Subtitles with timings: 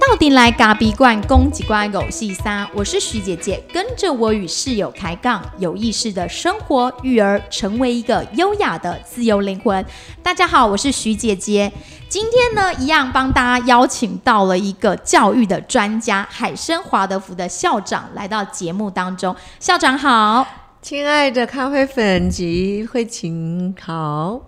[0.00, 9.84] 到底来嘎比罐攻击罐狗戏三，我是徐姐姐，跟着我与室友开杠，有意识的生活育儿，成为一个优雅的自由灵魂。
[10.22, 11.70] 大家好，我是徐姐姐。
[12.08, 19.36] 今天呢，一样帮大家邀请到了一个教育的专家，海参华德福的校长来到节目当中。
[19.60, 20.46] 校长好，
[20.80, 24.47] 亲爱的咖啡粉及慧琴好。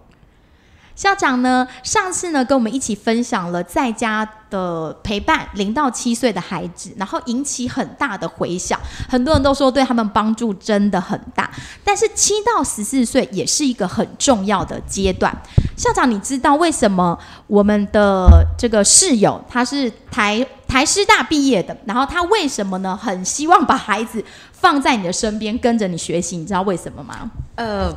[1.01, 8.79] 校长呢，上次呢跟我们一起分享了在家的陪伴零到七岁的孩子，然后引起很大的回响，
[9.09, 11.51] 很多人都说对他们帮助真的很大。
[11.83, 15.35] 但是七到十四岁也是一个很重要的阶段。
[15.75, 22.95] 校长，你知道为什么我们的这个室友他是台台师大毕业的，然后他为什么呢？
[22.95, 27.31] 很希望把孩子放在你的身边，跟着你学习，你知道为什么吗？
[27.55, 27.91] 呃。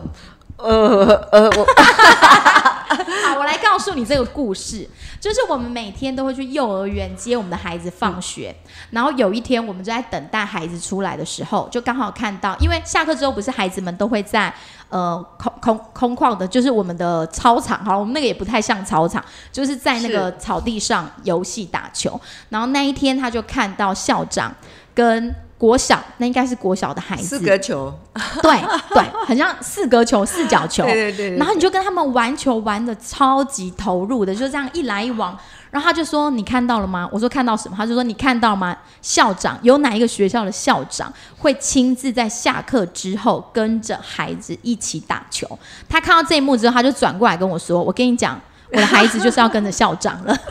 [0.64, 1.66] 呃呃，我
[3.28, 4.88] 好，我来告诉你这个故事，
[5.20, 8.56] 就是我们每天都会去幼儿园接我们的孩子放学，
[8.92, 14.54] 然后有一天我们就在等待孩子出来的时候，就刚好看到，因为下课之后不是孩子们都会在
[14.90, 24.54] 呃空空空旷的，就是我们的操场，好，我们那个也不太像操场，就是在那个草地上游戏打球，然后那一天他就看到校长
[24.94, 25.34] 跟。
[25.58, 27.94] 国小那应该是国小的孩子，四格球，
[28.42, 28.62] 对
[28.94, 31.38] 对，很像四格球、四角球，对对对。
[31.38, 35.38] 然后你就跟他们玩球，玩的超级投入的，就这样一来一往。
[35.72, 38.78] 然后他就说：“你看到了吗？”我说：“看到什么？”他就说：“你看到吗？
[39.02, 45.48] 校长有哪一个学校的校长会亲自在下课之后跟着孩子一起打球？”
[45.90, 48.40] 他看到这一幕之后，他就转过来跟我说：“我跟你讲，
[48.72, 50.38] 我的孩子就是要跟着校长了。”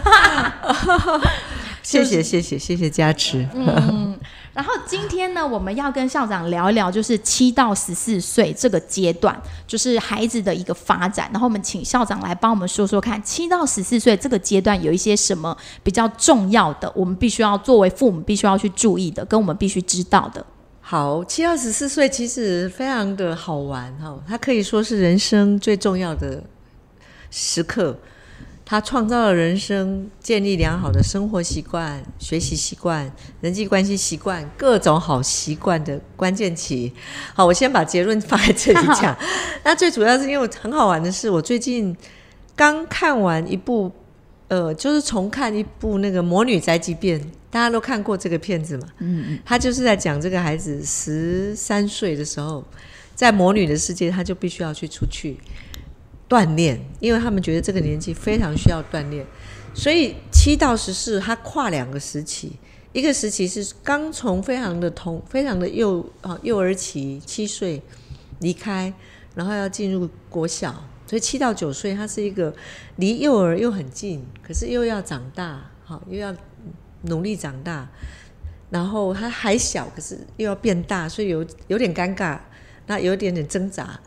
[1.82, 3.46] 谢谢谢谢谢谢加持。
[3.54, 4.18] 嗯。
[4.54, 9.34] 然后今天呢，我们要跟校长聊一聊，就是七到十四岁这个阶段，
[9.66, 11.30] 就是孩子的一个发展。
[11.32, 20.44] 然后我们请校长来帮我们说说看，七到十四岁这个阶段有一些什么比较重要的，我们必须要作为父母必须要去注意的，跟我们必须知道的。
[20.82, 26.44] 好，七到十四岁其实非常的好玩哈，它可以说是人生最重要的
[27.30, 27.98] 时刻。
[28.64, 36.92] 他创造了人生建立良好的生活习惯、学习习惯、人际关系习惯、各种好习惯的关键期。
[37.34, 39.14] 好，我先把结论放在这里讲。
[39.64, 41.94] 那最主要是因为很好玩的是，我最近
[42.56, 43.92] 刚看完一部，
[44.48, 48.86] 呃，就是重看一部那个《魔女宅急便》，大家都看过这个片子嘛？
[49.00, 49.38] 嗯嗯。
[49.44, 52.64] 他就是在讲这个孩子十三岁的时候，
[53.14, 55.36] 在魔女的世界，他就必须要去出去。
[56.32, 59.22] 锻炼，因为他们觉得这个年纪非常需要锻炼，
[59.74, 62.52] 所以七到十四，他跨两个时期，
[62.94, 67.82] 一个时期是刚从非常的童、非常的幼啊幼儿期七岁
[68.40, 68.90] 离开，
[69.34, 70.72] 然后要进入国小，
[71.06, 72.54] 所以七到九岁，他是一个
[72.96, 76.34] 离幼儿又很近，可是又要长大，好又要
[77.02, 77.86] 努力长大，
[78.70, 82.38] 然后他还小，可是又要变大，所以有有点尴尬，
[82.86, 84.00] 那有点点挣扎。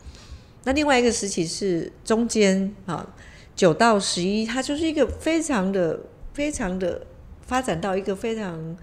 [0.66, 3.08] 那另外一个时期是中间啊，
[3.56, 5.98] 九到十一，它就是一个非常的、
[6.34, 7.06] 非常的
[7.42, 8.76] 发展到一个非常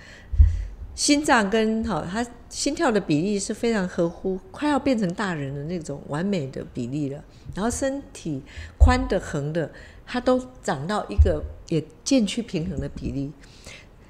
[0.94, 7.22] 心脏跟哈，它心跳的比例是非常合乎，快要变成大人的那种完美的比例了。
[7.54, 8.40] 然后身体
[8.78, 9.70] 宽的、横的，
[10.06, 13.30] 它都长到一个也渐趋平衡的比例。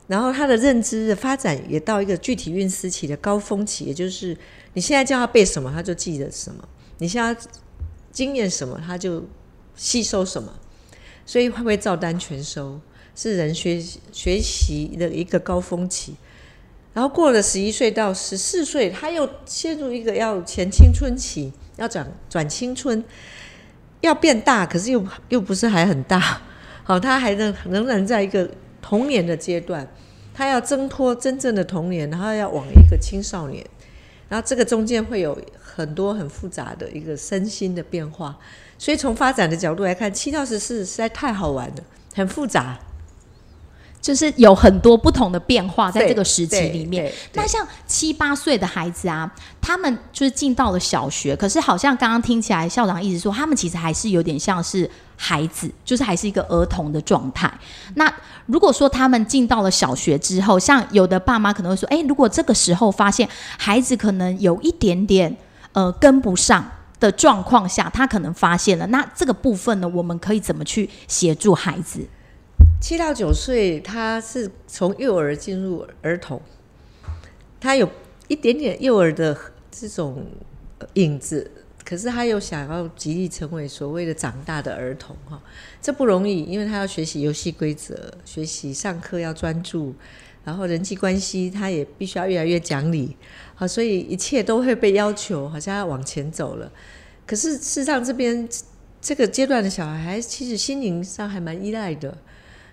[0.08, 4.36] 然后他的认知的发展也到一个具体运思期的高峰期，也就是
[4.74, 6.68] 你现在叫他背什么，他就记得什么。
[6.98, 7.40] 你现在
[8.12, 9.24] 经验什么，他就
[9.74, 10.52] 吸收什么，
[11.26, 12.78] 所以会不会照单全收，
[13.16, 16.14] 是人学学习的一个高峰期。
[16.94, 23.02] 然后过了十一岁到十四岁，他又陷入一个要前青春期，要转转青春，
[24.02, 26.42] 要变大，可是又又不是还很大。
[26.84, 28.46] 好，他还能仍然在一个
[28.82, 29.88] 童年的阶段，
[30.34, 33.64] 他要挣脱真正的童年，然后要往一个青少年。
[34.32, 38.34] 然后这个中间会有很多很复杂的一个身心的变化，
[38.78, 41.74] 所以从发展的角度来看，七到十四实在太好玩了，
[42.14, 42.78] 很复杂，
[44.02, 47.10] 就是有很多不同的变化在这个时期里面。
[47.32, 49.32] 那像七八岁的孩子啊，
[49.62, 54.90] 他们就是进到了小学，可是好像刚刚听起来校长一直说，他们其实还是有点像是。
[55.14, 57.48] 孩子就是还是一个儿童的状态。
[57.94, 58.12] 那
[58.46, 65.36] 如果说他们进到了小学之后，像有的爸妈可能会说：“哎，如果这个时候发现孩子可能有一点点
[65.74, 72.04] 呃跟不上的状况下，他可能发现了，那这个部分呢，我们可以怎么去协助孩子？”
[72.82, 76.42] 七到九岁，他是从幼儿进入儿童，
[77.60, 77.88] 他有
[78.26, 79.38] 一点点幼儿的
[79.70, 80.26] 这种
[80.94, 81.48] 影子。
[81.84, 85.40] 可是他又想要极力成为所谓的长大的儿童哈，
[85.80, 89.94] 这不容易，因为他要学习游戏规则，学习上课要专注，
[90.44, 93.16] 然后人际关系他也必须要越来越讲理，
[93.54, 96.72] 好，所以一切都会被要求，好像要往前走了。
[97.26, 98.48] 可是事实上，这边
[99.00, 102.16] 这个阶段的小孩，其实心灵上还蛮依赖的，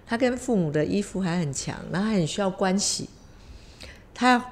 [0.09, 3.07] 他跟父母的依附还很强，然后还很需要关系，
[4.13, 4.43] 他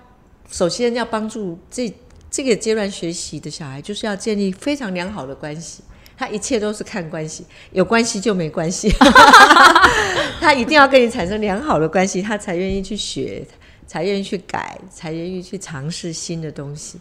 [0.50, 1.92] 首先要帮助这。
[2.30, 5.82] 这个阶段学习的小孩，就是要建立非常良好的关系。
[6.18, 8.94] 他一切都是看关系，有关系就没关系。
[10.40, 13.44] 他一定要跟你产生良好的关系，他才愿意去学，
[13.88, 17.00] 才愿意去改，才愿意去尝试新的东西。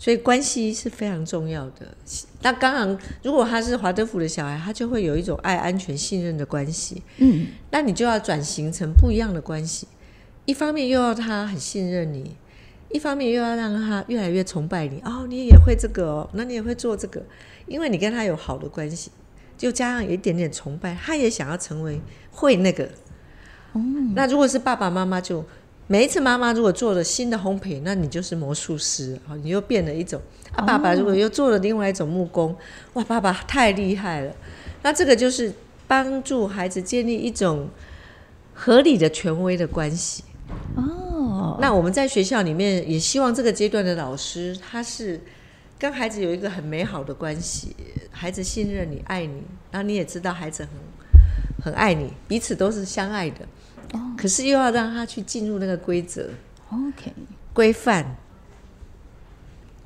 [0.00, 1.94] 所以关系是非常重要的。
[2.40, 7.02] 那当然，如果他是华德福的小孩，他就会有一种爱、安全、信任的关系。
[7.18, 9.86] 嗯，那你就要转型成不一样的关系。
[10.46, 12.34] 一方面又要他很信任你。
[12.88, 17.22] 一方面又要让他越来越崇拜你哦，你也会这个哦，那你也会做这个，
[17.66, 19.10] 因为你跟他有好的关系，
[19.58, 22.00] 就加上有一点点崇拜，他也想要成为
[22.32, 22.88] 会那个。
[23.74, 23.80] 哦，
[24.16, 25.44] 那如果是爸爸妈妈，就
[25.90, 30.22] 每一次妈妈如果做了新的烘焙，那你就是魔术师好，你又变了一种。
[30.52, 32.56] 啊，爸爸如果又做了另外一种木工，
[32.92, 34.32] 哇，爸爸太厉害了。
[34.82, 35.52] 那这个就是
[35.88, 37.68] 帮助孩子建立一种
[38.54, 40.22] 合理的权威的关系。
[40.76, 41.58] 哦。
[41.60, 45.20] 那我们在学校里面也希望这个阶段的老师，他是
[45.76, 47.74] 跟孩子有一个很美好的关系，
[48.12, 49.42] 孩子信任你、爱你，
[49.72, 53.40] 然后你也知道孩子很很爱你，彼此都是相爱的。
[53.92, 54.14] 哦。
[54.16, 56.28] 可是又要让他去进入那个规则
[56.70, 57.12] ，OK，
[57.52, 58.16] 规范。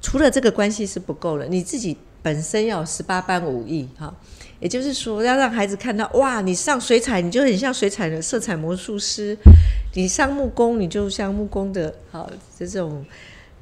[0.00, 4.14] 除了这个关系是不够的，你自己本身要十八般武艺，哈。
[4.60, 9.36] 也就是说，要让孩子看到，哇，你上水彩，你就很像水彩的色彩魔术师；
[9.94, 13.04] 你上木工，你就像木工的，好这种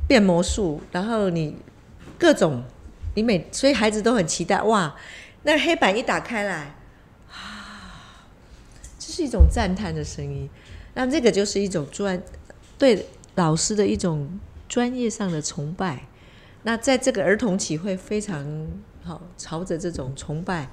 [0.07, 0.81] 变魔术。
[0.93, 1.57] 然后你
[2.19, 2.63] 各种，
[3.17, 4.95] 你每所以孩子都很期待，哇，
[5.43, 6.73] 那黑板一打开来，
[9.13, 10.49] 是一种赞叹的声音。
[10.95, 12.19] 那这个就是一种专
[12.79, 14.29] 对老师的一种
[14.69, 16.07] 专业上的崇拜。
[16.63, 18.67] 那在这个儿童期会非常。
[19.05, 20.65] 好，朝着这种崇拜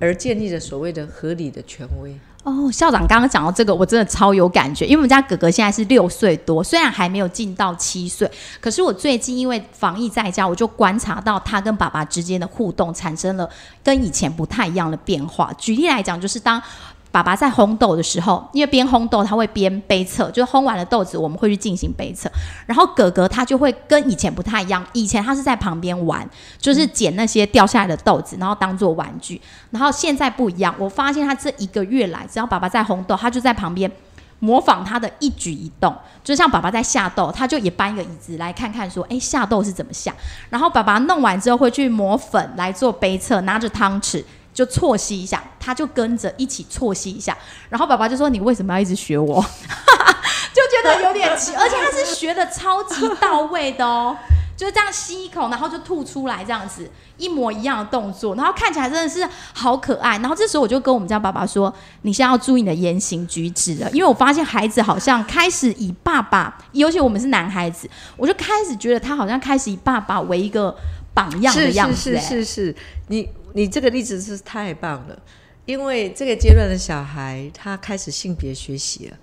[0.00, 2.18] 而建立了所谓的合理的权威。
[2.42, 8.26] 哦，校长刚刚讲到这个，我真的超有感觉，因为我们家哥哥现在是六岁多，虽然还没有进到七岁，
[8.62, 13.46] 可是我最近因为防疫在家，我就观察到他跟爸爸之间的互动产生了
[13.84, 15.52] 跟以前不太一样的变化。
[15.58, 16.62] 举例来讲，就是当。
[17.12, 22.30] 爸爸在烘豆的时候，因为边烘豆他会边杯测，就是烘完了豆子，我们会去进行杯测。
[22.66, 26.28] 然后哥哥他就会跟以前不太一样，以前他是在旁边玩，
[26.58, 29.40] 就是捡那些掉下来的豆子，然后当做玩具。
[29.70, 33.90] 然后现在不一样，我发现他这一个月来，只要爸爸在烘豆，他就在旁边
[34.38, 35.92] 模仿他的一举一动，
[36.22, 40.14] 就像爸爸在下豆，他就也搬一个椅子来看看，说：“哎，下豆是怎么下？”
[40.48, 44.24] 然后爸爸弄完之后会去磨粉来做杯测，拿着汤匙。
[44.52, 47.36] 就错吸一下，他就跟着一起错吸一下，
[47.68, 49.44] 然后爸爸就说：“你为什么要一直学我？”
[50.52, 54.16] 就觉得有点奇，而且他是学的超级到位的哦，
[54.56, 60.18] 就是这样吸一口，然后就吐出来，这样子一模一样的动作，然后看起来真的是好可爱。
[60.18, 70.76] 然后这时候我就跟我们家爸爸说：“你现在要注意你的言行举止了，因为我发现孩子好像开始以爸爸，尤其我们是男孩子，我就开始觉得他好像开始以爸爸为一个
[71.14, 72.76] 榜样的样子。”是是是是，
[73.06, 73.28] 你。
[73.54, 75.18] 你这个例子是太棒了，
[75.66, 79.16] 因为这个阶段的小孩他开始性别学习了，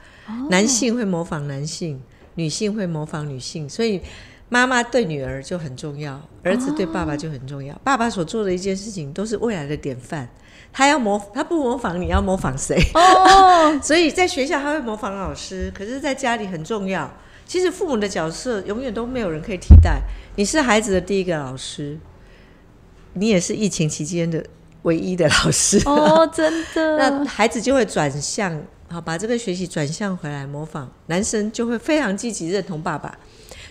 [0.49, 2.01] 男性会模仿男性，
[2.35, 4.01] 女性会模仿女性，所以
[4.49, 7.73] 妈妈对女儿就很重要，儿子对爸爸就很重要。
[7.83, 10.29] 爸爸所做的一件事情都是未来的典范，
[10.71, 12.77] 他要模他不模仿你要模仿谁？
[12.93, 17.11] 哦， 所以在学校他会模仿老师，可是在家里很重要。
[17.45, 20.01] 其实父母的角色永远都没有人可以替代，
[20.35, 21.97] 你是孩子的第一个老师。
[23.17, 24.43] 你也是疫情期间的
[24.83, 26.97] 唯一的老师哦， 真的。
[26.97, 30.91] 那孩子就会转向，好把这个学习转向回来模仿。
[31.07, 33.17] 男生就会非常积极认同爸爸，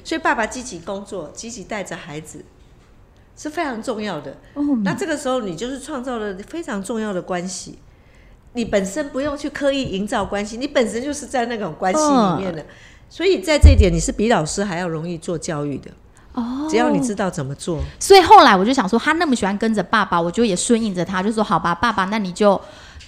[0.05, 2.45] 所以爸爸积极工作，积极带着孩子
[3.37, 4.37] 是非常重要的。
[4.55, 7.79] 哦，那这个时候你就是创造了非常重要的关系。
[8.53, 12.65] 你本身不用去刻意营造关系，你本身就是在那种关系里面的，
[13.11, 15.91] 所以在这一点你是比老师还要容易做教育的。
[16.37, 22.61] 哦，只要你知道怎么做，所以后来我就想说，他那么喜欢跟着爸爸，我就也顺应着他，就说好吧，爸爸，那你就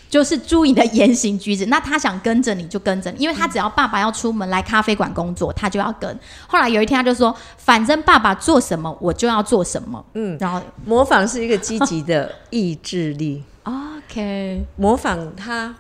[0.09, 1.67] 就是注意你的言行举止。
[1.67, 6.19] 那他想跟着你就跟着你，因为他只要爸爸要出门来咖啡馆工作，他就要跟。
[6.47, 10.03] 后来有一天他就说，反正爸爸做什么，我就要做什么。
[10.15, 13.45] 嗯，然后模仿是一个积极的意志力。
[13.65, 15.75] OK，模仿他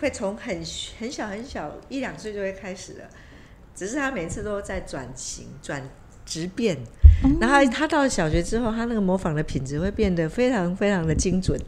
[0.00, 0.64] 会从很
[0.98, 3.04] 很小很小一两岁就会开始了，
[3.74, 5.86] 只是他每次都在转型转。
[6.34, 6.76] 质变。
[7.40, 11.58] 然后他到了小学之后，他那个模仿的品质会变得非常非常的精准。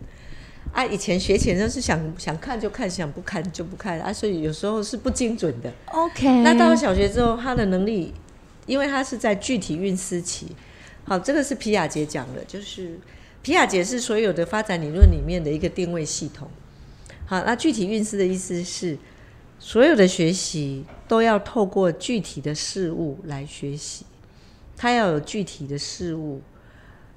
[0.73, 5.73] 啊，以前学前都是想想看就看，想不看就不看啊，所以有时候是不精准的。
[5.93, 8.13] OK，那到了小学之后，他的能力，
[8.67, 10.49] 因为他是在具体运思期，
[11.05, 12.99] 好，这个是皮亚杰讲的，就是
[13.41, 16.49] 皮亚杰是所有的发展理论里面的一个定位系统。
[17.25, 18.99] 好，那具体运思的意思是，
[19.59, 24.05] 所有的学习都要透过具体的事物来学习，
[24.77, 26.43] 他要有具体的事物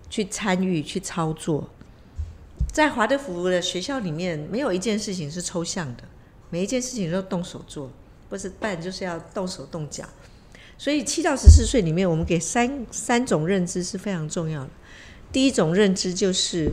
[0.09, 1.69] 去参与、去操作。
[2.71, 6.03] 在华德福的学校里面，没有一件事情是抽象的，
[6.49, 7.91] 每一件事情都动手做，
[8.29, 10.05] 不是办就是要动手动脚。
[10.77, 14.69] 所以七到十四岁里面，我们给三三种认知是非常重要的。
[15.31, 16.71] 第一种认知就是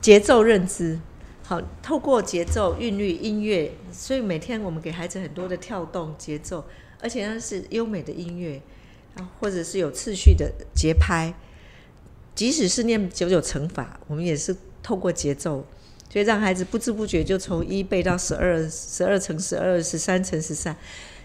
[0.00, 0.98] 节奏认知，
[1.44, 6.64] 好，透过节奏、韵律、音乐，所以每天我们给孩子很多的跳动节奏，
[7.00, 8.60] 而且那是优美的音乐，
[9.38, 11.34] 或者是有次序的节拍。
[12.34, 15.64] 即使是念九九乘法，我们也是透过节奏，
[16.10, 20.76] 所以让孩子不知不觉就从一背到十二，十二乘十二，十三乘十三。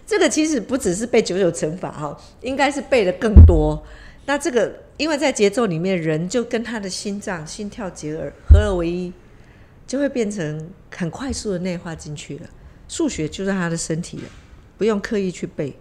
[0.06, 3.84] 这个其实不只是背九九乘法哈，应该是背的更多。
[4.24, 9.12] 那这个因为在节奏里面，人就跟他的心脏心跳结合合而为一，
[9.86, 12.48] 就会变成很快速的内化进去了。
[12.88, 14.24] 数学就在他的身体了，
[14.78, 15.76] 不用刻意去背。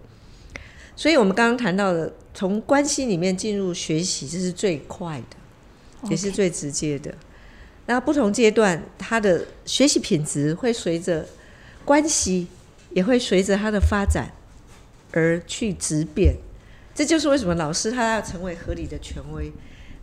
[1.01, 7.12] 所以我们刚刚谈到的，从关系里面进入学习，这是最快的，也是最直接的。
[7.88, 11.27] 那不同阶段，他的学习品质会随着
[11.84, 12.46] 关系，
[12.91, 14.31] 也会随着他的发展
[15.12, 16.36] 而去质变。
[16.93, 19.51] 这就是为什么老师他要成为合理的权威。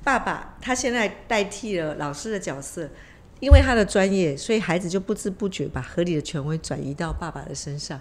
[0.03, 2.91] 爸爸他现在代替了老师的角色，
[3.39, 8.01] 因为他的专业，所以孩子就不知不觉把合理的权威转移到爸爸的身上，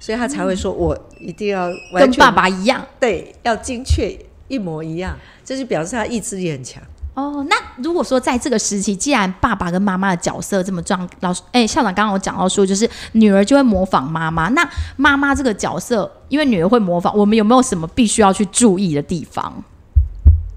[0.00, 2.84] 所以他才会说：“我一定要跟爸爸一样。
[3.00, 6.82] 对，要精确一模一样。”这就表示他意志力很强。
[7.14, 14.48] 哦，那如果说在这个时期，既然爸爸跟妈妈的角色这么重，老师，哎，校长刚刚有讲到说，就是女儿就会模仿妈妈。
[14.50, 19.64] 那妈妈这个角色，因为女儿会模仿，我们有没有什么必须要去注意的地方？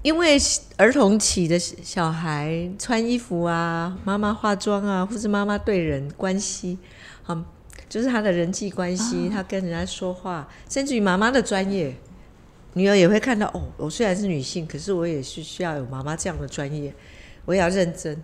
[0.02, 0.36] 因为
[0.76, 6.78] 儿童期的小孩穿衣服啊，妈妈化妆啊，或是妈妈对人关系，
[7.24, 7.36] 好，
[7.92, 11.94] 就是他的人际关系，他跟人家说话，甚至于妈妈的专业，
[12.72, 13.68] 女儿也会看到哦。
[13.76, 16.94] 我虽然是女性，可是我也是需要有妈妈这样的专业，
[17.44, 18.18] 我也要认真。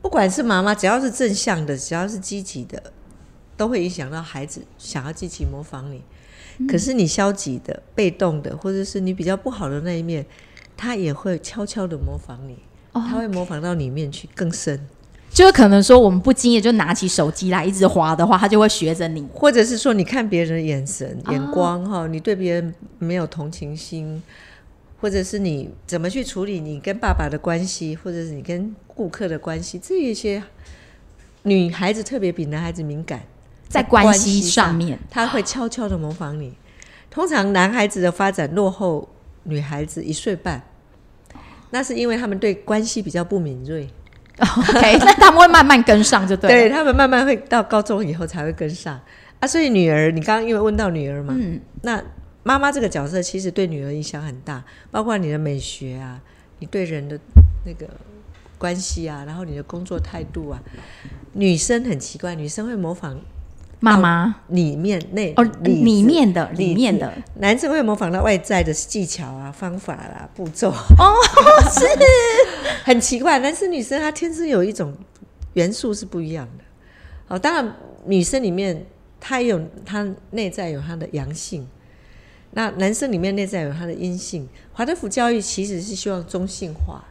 [0.00, 2.82] 不管是妈妈，只要是正向的，只要是积极的，
[3.58, 6.02] 都会影响到孩子想要积极模仿你。
[6.66, 10.24] 可是你消极的、被动的，或者是你比较不好的那一面。
[10.76, 12.56] 他也会悄悄的模仿你，
[12.92, 14.88] 他会模仿到里面去更深，
[15.34, 24.22] 就是可能说我们不经意就拿起手机来一直滑的话，他就会学着你，或者是说你看别人的眼神、眼光哈，你对别人没有同情心，
[25.00, 30.40] 或者是你怎么去处理你跟爸爸的关系，或者是你跟顾客的关系，这一些
[31.42, 33.20] 女孩子特别比男孩子敏感，
[33.68, 36.54] 在关系上面，他会悄悄的模仿你。
[37.10, 39.08] 通常男孩子的发展落后。
[39.46, 40.62] 女孩子一岁半，
[41.68, 43.86] 那是因为他们对关系比较不敏锐。
[44.40, 46.50] OK，那他们会慢慢跟上，就对。
[46.50, 49.00] 对他们慢慢会到高中以后才会跟上
[49.40, 49.46] 啊。
[49.46, 52.02] 所以女儿，你刚刚因为问到女儿嘛，嗯，那
[52.42, 56.20] 妈妈这个角色其实对女儿影响很大，包括你的美学啊，
[56.58, 57.18] 你对人的
[57.64, 57.88] 那个
[58.58, 60.60] 关系啊，然后你的工作态度啊。
[61.34, 63.20] 女生很奇怪，女生会模仿。
[63.84, 71.12] 妈妈里面那哦，里面的里面的男生会模仿到外在的技巧啊、方法啦、步骤哦，
[71.70, 71.86] 是
[72.82, 73.38] 很奇怪。
[73.40, 74.96] 男生女生他天生有一种
[75.52, 76.64] 元素是不一样的。
[77.26, 77.76] 好，当然
[78.06, 78.86] 女生里面
[79.20, 81.68] 她有她内在有她的阳性，
[82.52, 84.48] 那男生里面内在有他的阴性。
[84.72, 87.04] 华德福教育其实是希望中性化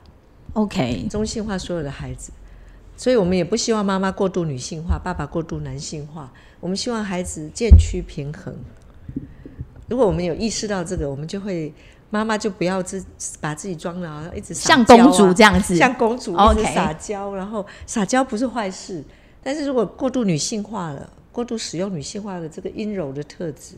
[0.53, 2.31] ，OK，中性化所有的孩子。
[2.95, 6.31] 所以我们也不希望妈妈过度女性化，爸爸过度男性化。
[6.59, 8.55] 我们希望孩子渐趋平衡。
[9.89, 11.73] 如果我们有意识到这个，我们就会
[12.09, 13.03] 妈妈就不要自
[13.41, 17.35] 把自己装了一直、啊、像公主这样子，像公主一直撒娇。
[17.35, 19.03] 然后撒娇不是坏事，
[19.43, 23.75] 但是如果过度女性化了，过度使用女性化的这个阴柔的特质，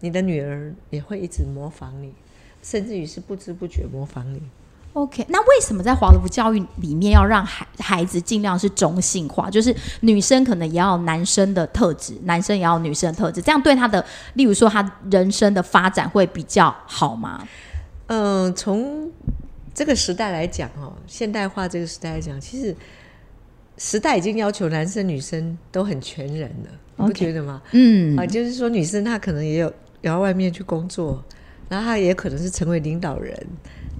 [0.00, 2.12] 你的女儿也会一直模仿你，
[2.62, 4.42] 甚至于是不知不觉模仿你。
[4.94, 9.48] OK，那为什么在华德福教育里面要让孩孩子尽量是中性化？
[9.48, 14.04] 就是女生可能也要男生的特质，男生也要女生的特质，这样对他的，
[14.34, 17.46] 例如说他人生的发展会比较好吗？
[18.08, 19.08] 嗯、呃，从
[19.72, 22.74] 这个时代来讲哦，现代化这个时代来讲，其实
[23.76, 27.62] 时代已经要求男生女生都很全人了，你不觉得吗？
[27.70, 29.68] 嗯，啊，就是说女生她可能也有
[30.00, 31.22] 也要外面去工作，
[31.68, 33.46] 然后她也可能是成为领导人，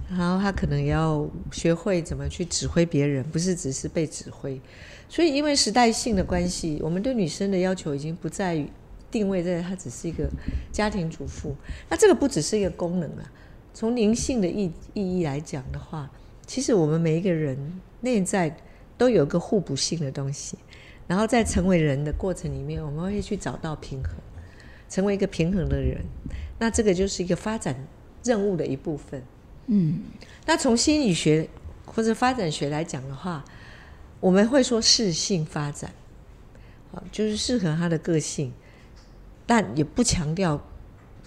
[0.09, 4.59] 然后他可能也要学会怎么去指挥别人，不是只是被指挥。
[5.07, 8.67] 所以因为时代性的关系，我们对女生的要求已经不在于
[9.11, 10.27] 定位在她只是一个
[10.71, 11.55] 家庭主妇，
[11.89, 13.31] 那这个不只是一个功能啊。
[13.73, 16.09] 从灵性的意意义来讲的话，
[16.45, 17.57] 其实我们每一个人
[18.01, 18.55] 内在
[18.97, 20.57] 都有一个互补性的东西，
[21.07, 24.13] 然后在成为人的过程里面，我们会去找到平衡，
[24.89, 26.03] 成为一个平衡的人。
[26.57, 27.75] 那这个就是一个发展
[28.23, 29.23] 任务的一部分。
[29.71, 29.99] 嗯，
[30.47, 31.47] 那从心理学
[31.85, 33.45] 或者发展学来讲的话，
[34.19, 35.93] 我们会说适性发展，
[36.91, 38.51] 啊，就是适合他的个性，
[39.45, 40.59] 但也不强调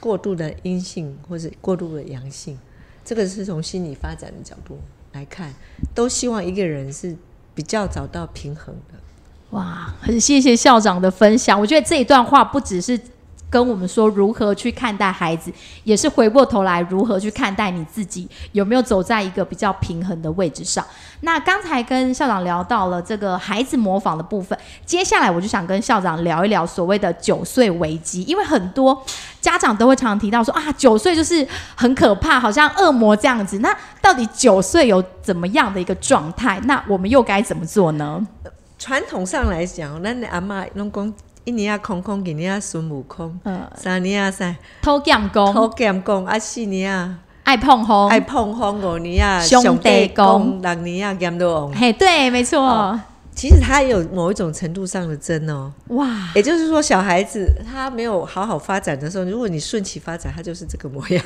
[0.00, 2.58] 过度的阴性或者过度的阳性。
[3.04, 4.80] 这个是从心理发展的角度
[5.12, 5.54] 来看，
[5.94, 7.16] 都希望一个人是
[7.54, 8.98] 比较找到平衡的。
[9.50, 11.60] 哇，很谢谢校长的分享。
[11.60, 13.00] 我觉得这一段话不只是。
[13.52, 15.52] 跟我们说如何去看待孩子，
[15.84, 20.82] 也是回过头来如何去看待你自己，有没有走在一个比较平衡的位置上？
[21.20, 29.04] 那刚才跟校长聊到了这个孩子模仿的部分，接下来我就想跟校长聊一聊所谓的九岁危机，因为很多
[29.42, 33.58] 家长都会常常提到说啊，九岁就是很可怕，好像恶魔这样子。
[33.58, 36.58] 那到底九岁有怎么样的一个状态？
[36.64, 38.26] 那我们又该怎么做呢？
[38.78, 41.12] 传统上来讲，那阿妈拢讲。
[41.44, 43.38] 一年啊空空，二年啊孙悟空，
[43.74, 51.72] 三年啊啥偷剑功，偷剑功啊四年啊爱碰风，爱碰风五年啊兄弟功，六年啊剑都王。
[51.72, 52.98] 嘿，对，没错。
[53.34, 56.06] 其实他有某一种程度上的真哦，哇！
[56.34, 61.24] 也就是说，小孩子他没有好好发展的时候，如果你顺其发展，他就是这个模样。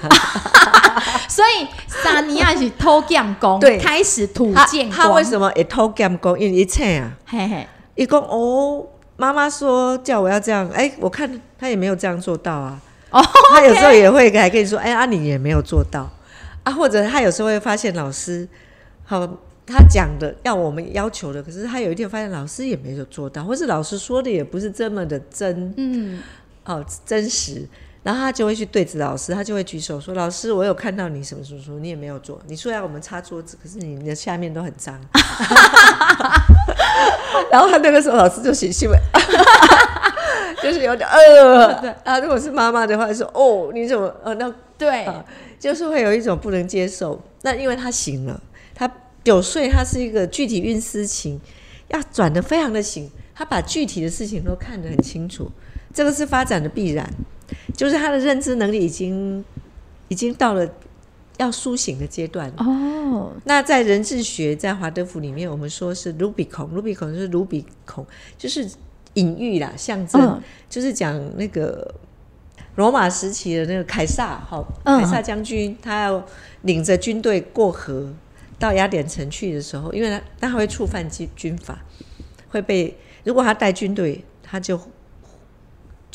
[1.29, 6.39] 所以三年啊是偷剑功，对，开始吐剑他为什么也偷剑功？
[6.39, 8.87] 因为一切啊，嘿嘿，一共哦。
[9.17, 12.81] 妈妈说叫我要这样，哎，我看他也没有这样做到啊。
[13.11, 16.11] 哦，他有时候也会还跟你说，哎，阿你也没有做到
[16.65, 16.73] 啊。
[16.73, 18.47] 或者他有时候会发现老师，
[19.05, 19.27] 好，
[19.67, 26.23] 他讲的要我们要求的，可是他有一天发现老师也没有做到，或是老师说的也不是这么的真，嗯，
[26.65, 27.67] 哦，真实。
[28.07, 32.41] 然后他就会去对着老师，他就会举手说：“老师，我有看到你什么什么什么，你也没有做。
[32.47, 34.97] 你说要我们擦桌子，可是你的下面都很脏。
[37.51, 38.89] ”然后他那个时候老师就写信，
[40.63, 45.05] 就是有点呃，啊，如果是妈妈的话说：“哦，你怎么呃那对，
[45.59, 47.21] 就是会有一种不能接受。
[47.43, 48.41] 那因为他醒了，
[48.73, 48.89] 他
[49.25, 51.41] 九岁，他是一个具体运思情，
[51.89, 55.51] 要转的非常的醒，他把具体的事情都看得很清楚，
[55.93, 57.05] 这个是发展的必然。”
[57.75, 59.45] 就是他的认知能力已经
[60.09, 60.69] 已经到了
[61.39, 63.33] 要苏醒的阶段哦。
[63.45, 68.05] 那在人智学在华德福里面，我们说是卢比孔，卢比孔就是卢比孔，
[68.37, 68.69] 就是
[69.15, 71.95] 隐喻啦，象征，就是讲那个
[72.75, 76.25] 罗马时期的那个凯撒，好，凯撒将军，他要
[76.63, 78.13] 领着军队过河
[78.59, 81.85] 到雅典城去的时候，因为他他会触犯军军法，
[82.49, 84.81] 会被如果他带军队，他就。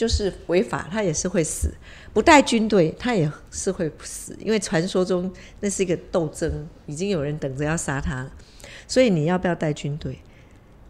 [0.02, 1.70] 就是违法，他也是会死；
[2.12, 4.36] 不带军队，他也是会死。
[4.40, 8.32] 因为传说中那是一个斗争，已经有人等着要杀他了。
[8.88, 10.18] 所以你要不要带军队？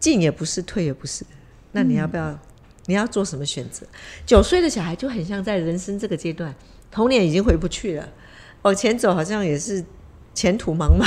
[0.00, 1.26] 进也不是，退也不是。
[1.72, 2.38] 那你要不要？
[2.86, 3.86] 你要做什么选择？
[4.24, 6.54] 九岁的小孩就很像在人生这个阶段，
[6.90, 8.08] 童年已经回不去了，
[8.62, 9.84] 往前走好像也是
[10.32, 11.06] 前途茫茫，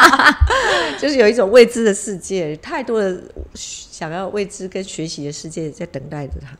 [0.98, 6.56] 就是有一种未知的世界，太多的想要未知跟学习的世界在等待着他。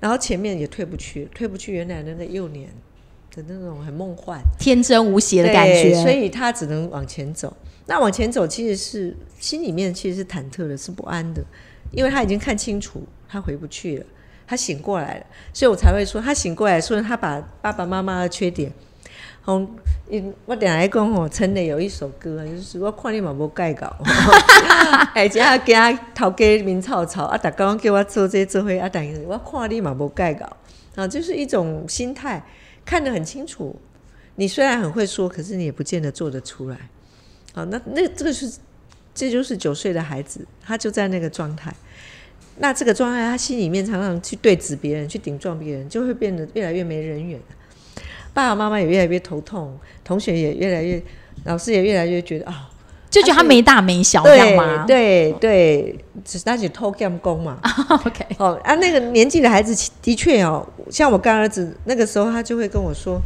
[0.00, 2.68] 然后前面也退不去，退不去原来那个幼年
[3.34, 7.56] 的那种很梦幻、天真无邪的感觉，所以他只能往前走。
[7.86, 11.44] 那往前走其实是心里面其实是忐忑的，是不安的，
[11.92, 14.06] 因为他已经看清楚他回不去了，
[14.46, 18.72] 他醒过来了，所以我才会说他醒过来，说他把爸爸妈妈的缺点。
[19.46, 19.66] 哦，
[20.10, 23.96] 因我等下讲哦，陈磊有一首歌，就是我看你嘛无改稿，
[25.14, 30.56] 而且啊惊头家面臭臭，啊，逐家叫我做这做伙，啊，但是我看你嘛无改稿，
[30.96, 32.44] 啊，就是一种心态，
[32.84, 33.74] 看得很清楚。
[34.34, 36.76] 你虽然很会说，可是你也不见得做得出来。
[37.54, 38.58] 好，那那这个是，
[39.14, 41.72] 这就是九岁的孩子，他就在那个状态。
[42.58, 47.40] 那这个状态，他心里面常常去对指别人，去顶撞别人，就会变得越来越没人缘。
[48.36, 51.02] 爸爸妈妈也越来越头痛，同学也越来越，
[51.44, 52.68] 老师也越来越觉得啊，
[53.08, 54.84] 就觉得他没大没小，这样吗？
[54.86, 57.58] 对对，只是他只偷干工嘛。
[58.04, 63.18] OK，哦啊，那个年纪的孩子的确哦，像我干儿子那个时候，他就会跟我说，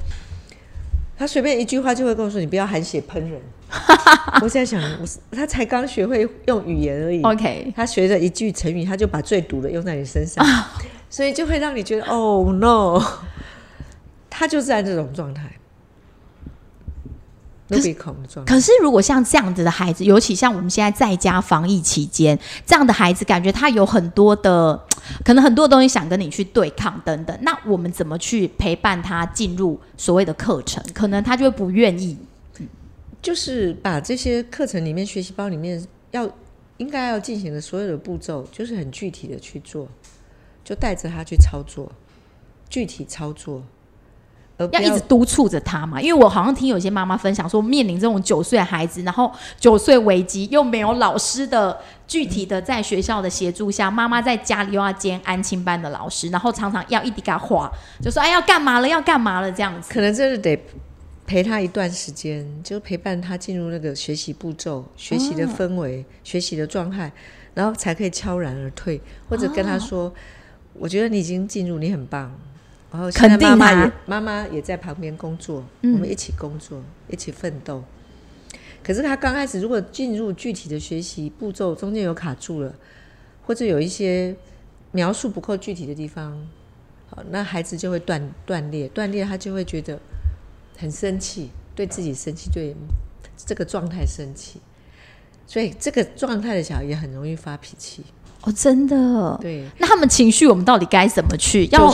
[1.18, 3.40] 他随便一句话就会跟我说：“你不要含血喷人。
[4.42, 7.20] ”我在想，我他才刚学会用语言而已。
[7.22, 10.46] OK，他学着一句成语，他就把最毒的用在你身上，
[11.10, 13.02] 所以就会让你觉得哦 no。
[14.40, 15.53] 他就在这种状态
[17.68, 18.55] ，Rubicon 的状态。
[18.55, 24.83] 可是，如果像这样子的孩子，尤其像我们现在在家防疫期间，这样的孩子，感觉他有很多的，
[25.26, 27.38] 可能很多东西想跟你去对抗等等。
[27.42, 30.83] 那我们怎么去陪伴他进入所谓的课程？
[30.94, 32.16] 可能他就会不愿意。
[33.20, 36.26] 就是把这些课程里面学习包里面要
[36.79, 39.87] 应该要进行的所有的步骤，就是很具体的去做，
[40.64, 41.92] 就带着他去操作，
[42.70, 43.62] 具体操作。
[44.72, 57.70] 要一直督促着他嘛，因为我好像听有些妈妈分享说，面临这种九岁孩子，然后九岁危机又没有老师的具体的在学校的协助下，妈妈在家里又要兼安亲班的老师，然后常常要一滴给他画，
[58.02, 59.92] 就说哎要干嘛了，要干嘛了这样子。
[59.92, 60.58] 可能真是得
[61.26, 67.12] 陪他一段时间，就陪伴他进入那个学习步骤、学习的氛围、学习的状态，
[67.54, 70.12] 然后才可以悄然而退，或者跟他说，
[70.74, 72.36] 我觉得你已经进入，你很棒。
[72.92, 77.85] 然后肯定妈妈也妈妈也在旁边工作，我们一起工作，一起奋斗。
[78.83, 82.74] 可是他刚开始如果进入具体的学习步骤，中间有卡住了，
[83.46, 84.35] 或者有一些
[84.90, 86.48] 描述不够具体的地方，
[87.09, 90.00] 好，那孩子就会断断裂，断裂他就会觉得
[90.76, 92.74] 很生气，对自己生气，对
[93.37, 94.61] 这个状态生气，
[95.46, 98.03] 所以这个状态的小孩也很容易发脾气。
[98.42, 99.38] 哦，真的。
[99.40, 101.66] 对，那他们情绪我们到底该怎么去？
[101.72, 101.92] 要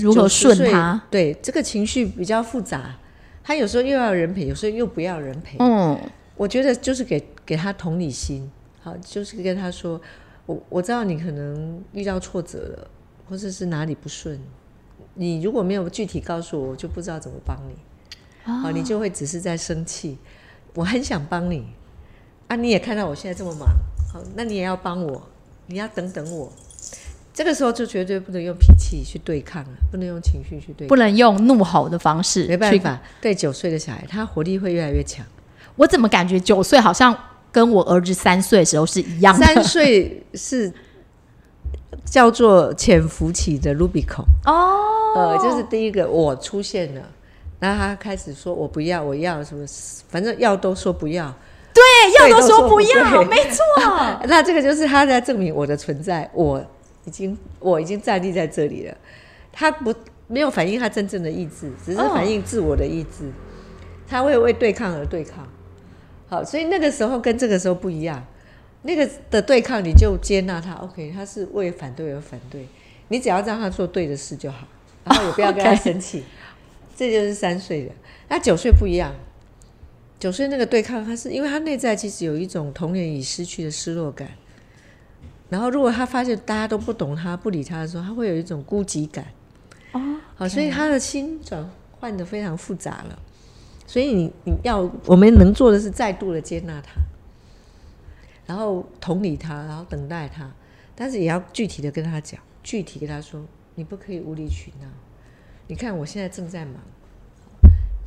[0.00, 1.02] 如何顺他？
[1.10, 2.96] 对，这个情绪比较复杂，
[3.44, 5.58] 他有时候又要人陪，有时候又不要人陪。
[5.58, 5.98] 嗯，
[6.34, 8.50] 我觉得就是给给他同理心，
[8.82, 10.00] 好，就是跟他说，
[10.46, 12.90] 我我知道你可能遇到挫折了，
[13.28, 14.40] 或者是哪里不顺，
[15.14, 17.74] 你如果没有具体告诉我，我就不知道怎么帮你。
[18.62, 20.16] 好，你就会只是在生气。
[20.74, 21.66] 我很想帮你，
[22.48, 23.68] 啊，你也看到我现在这么忙，
[24.12, 25.28] 好，那你也要帮我。
[25.66, 26.52] 你要等等我，
[27.34, 32.46] 这个时候就绝对不能用脾气去对抗了，不能用情绪去对，不能用怒吼的方式。
[32.46, 35.26] 没办法，对九岁的小孩，他活力会越来越强。
[35.76, 37.16] 我怎么感觉九岁好像
[37.52, 39.34] 跟我儿子三岁的时候是一样？
[39.36, 40.72] 三岁是
[42.04, 47.02] 叫做潜伏期的 Rubicon 哦，呃，就是第一个我出现了，
[47.58, 49.66] 然后他开始说我不要，我要什么，
[50.08, 51.34] 反正要都说不要。
[51.76, 53.62] 对，要都说不要，没错。
[54.26, 56.64] 那这个就是他在证明我的存在，我
[57.04, 58.96] 已经我已经站立在这里了。
[59.52, 59.94] 他不
[60.26, 63.30] 没有反映他真正的意志，只是反映自我的意志。
[64.08, 65.46] 他会为对抗而对抗。
[66.28, 68.24] 好，所以那个时候跟这个时候不一样。
[68.82, 70.72] 那个的对抗，你就接纳他。
[70.74, 72.66] OK，他是为反对而反对，
[73.08, 74.66] 你只要让他做对的事就好，
[75.04, 76.24] 然后也不要跟他生气。
[76.96, 77.92] 这就是三岁的，
[78.28, 79.12] 那九岁不一样。
[80.18, 84.30] 九岁那个对抗，他是因为他内在其实有一种童年已失去的失落感，
[85.50, 89.26] 然后如果他发现大家都不懂他、不理他的时候，他会有一种孤寂感。
[89.92, 93.18] 哦，好，所以他的心转换的非常复杂了。
[93.86, 96.92] 所以你你要我们能做的是再度的接纳他，
[98.46, 100.50] 然后同理他，然后等待他，
[100.94, 104.88] 但是也要具体的跟他讲，具体跟他说，你不可以无理取闹。
[105.68, 106.74] 你看我现在正在忙。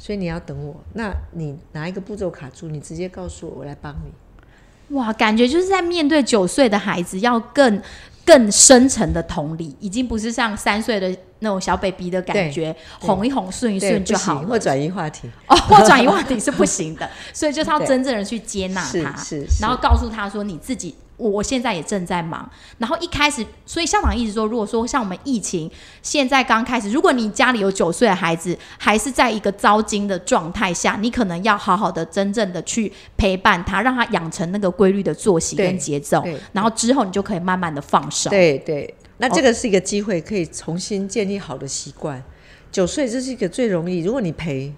[0.01, 4.95] 所以你要等我，那你哪一个步骤卡住，你直接告诉我，我来帮你。
[4.95, 7.81] 哇，感觉就是在面对九岁的孩子，要更
[8.25, 17.07] 更深层的同理，已经不是像三岁的那种小 baby 的感觉，哄一哄、顺一顺就好了，或转移话题哦，或转移话题是不行的。
[17.33, 20.95] 所以就是要真正的去接纳他，是，然后告诉他说你自己。
[21.19, 25.69] 我现在也正在忙，然后一开始，所以校长一直说，如果说像我们疫情
[26.01, 38.29] 现在刚开始，如果你家里有九岁的孩子，还是在一个糟经的状态下，你可能要好好的、真正的去陪伴他，让他养成那个规律的作息跟节奏，然后之后你就可以慢慢的放手。
[38.29, 42.23] 对对，那这个是一个机会，可以重新建立好的习惯。
[42.71, 44.73] 九岁这是一个最容易，如果你陪，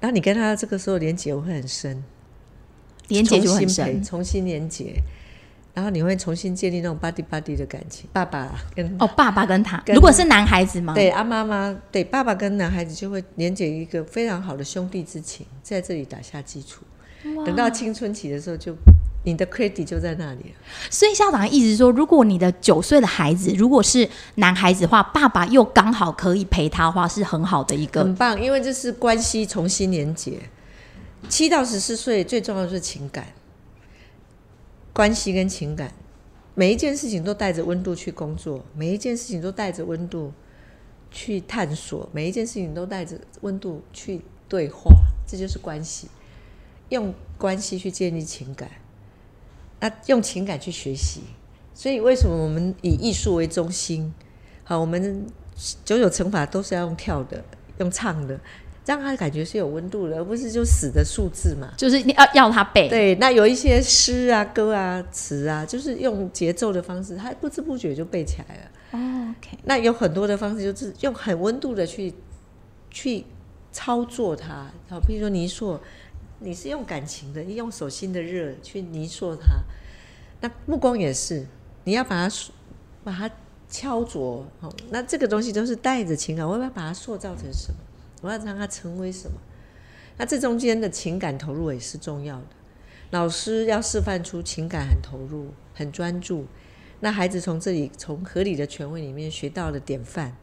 [0.00, 2.02] 然后你跟他这个时候连接会很深，
[3.08, 4.94] 连接就很深，重新连接。
[5.74, 10.94] 然后你会重新建立那种 buddy buddy 的感情，爸爸跟哦，爸爸跟他，如果是男孩子吗？
[10.94, 16.84] 对，啊妈妈，对，爸爸跟男孩子就会连接一个非常好的兄弟之情，在这里打下基础。
[17.44, 18.72] 等到青春期的时候，就
[19.24, 20.56] 你的 credit 就在那里了。
[20.90, 30.38] 所以校长一直说，如果你的九岁的孩子如果是男孩子的话，爸爸又刚好可以陪他的话，是很好的一个，很棒，因为这是关系重新连接。
[31.28, 33.26] 七到十四岁最重要的是情感。
[34.94, 35.92] 关系跟情感，
[36.54, 40.32] 每一件事情都带着温度去工作，每一件事情都带着温度
[41.10, 44.92] 去探索，每一件事情都带着温度去对话，
[45.26, 46.08] 这就是关系。
[46.90, 48.70] 用关系去建立情感，
[49.80, 51.22] 那用情感去学习。
[51.74, 54.14] 所以为什么我们以艺术为中心？
[54.62, 55.26] 好，我们
[55.84, 57.42] 九九乘法都是要用跳的，
[57.78, 58.38] 用唱的。
[58.86, 61.72] 让他感觉是有温度的，而不是就死的数字嘛。
[61.76, 68.70] 就是你要要他背，对，那有一些诗啊、歌啊、词啊，就是用节奏的方式，他不知不觉就背起来了。
[68.90, 72.12] 哦，OK，那有很多的方式，就是用很温度的去
[72.90, 73.24] 去
[73.72, 74.70] 操作它。
[74.88, 75.80] 好，比如说泥塑，
[76.40, 79.62] 你是用感情的，你用手心的热去泥塑它。
[80.42, 81.46] 那目光也是，
[81.84, 82.34] 你要把它
[83.02, 83.30] 把它
[83.70, 84.42] 敲琢。
[84.60, 87.78] 哦，那这个东西都是带着情感，我要把它塑造成什么？
[88.24, 89.36] 我要让他成为什么？
[90.16, 92.46] 那这中间的情感投入也是重要的。
[93.10, 96.46] 老师要示范出情感很投入、很专注。
[97.00, 100.34] 那孩子从这里从合理的权威里面学到了典范，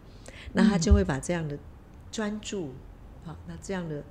[0.53, 1.57] 那他就会把这样的
[2.11, 2.69] 专注，
[3.25, 4.03] 好，那这样的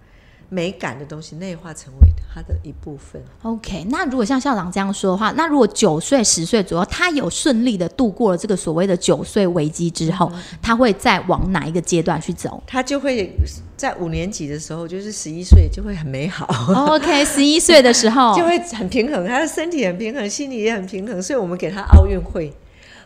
[0.50, 3.22] 美感的东西内化成为他的一部分。
[3.42, 13.32] OK，那如果像校长这样说的话，那如果九岁、十岁左右，他有顺利的度过了这个所谓的九岁危机之后，他会再往哪一个阶段去走他就会
[13.76, 16.46] 在五年级的时候，就是十一岁就会很美好。
[16.92, 22.52] ？OK， 十一岁的时候就会很平衡，他的身体很平衡，心理也很平衡，所以我们给他奥运会。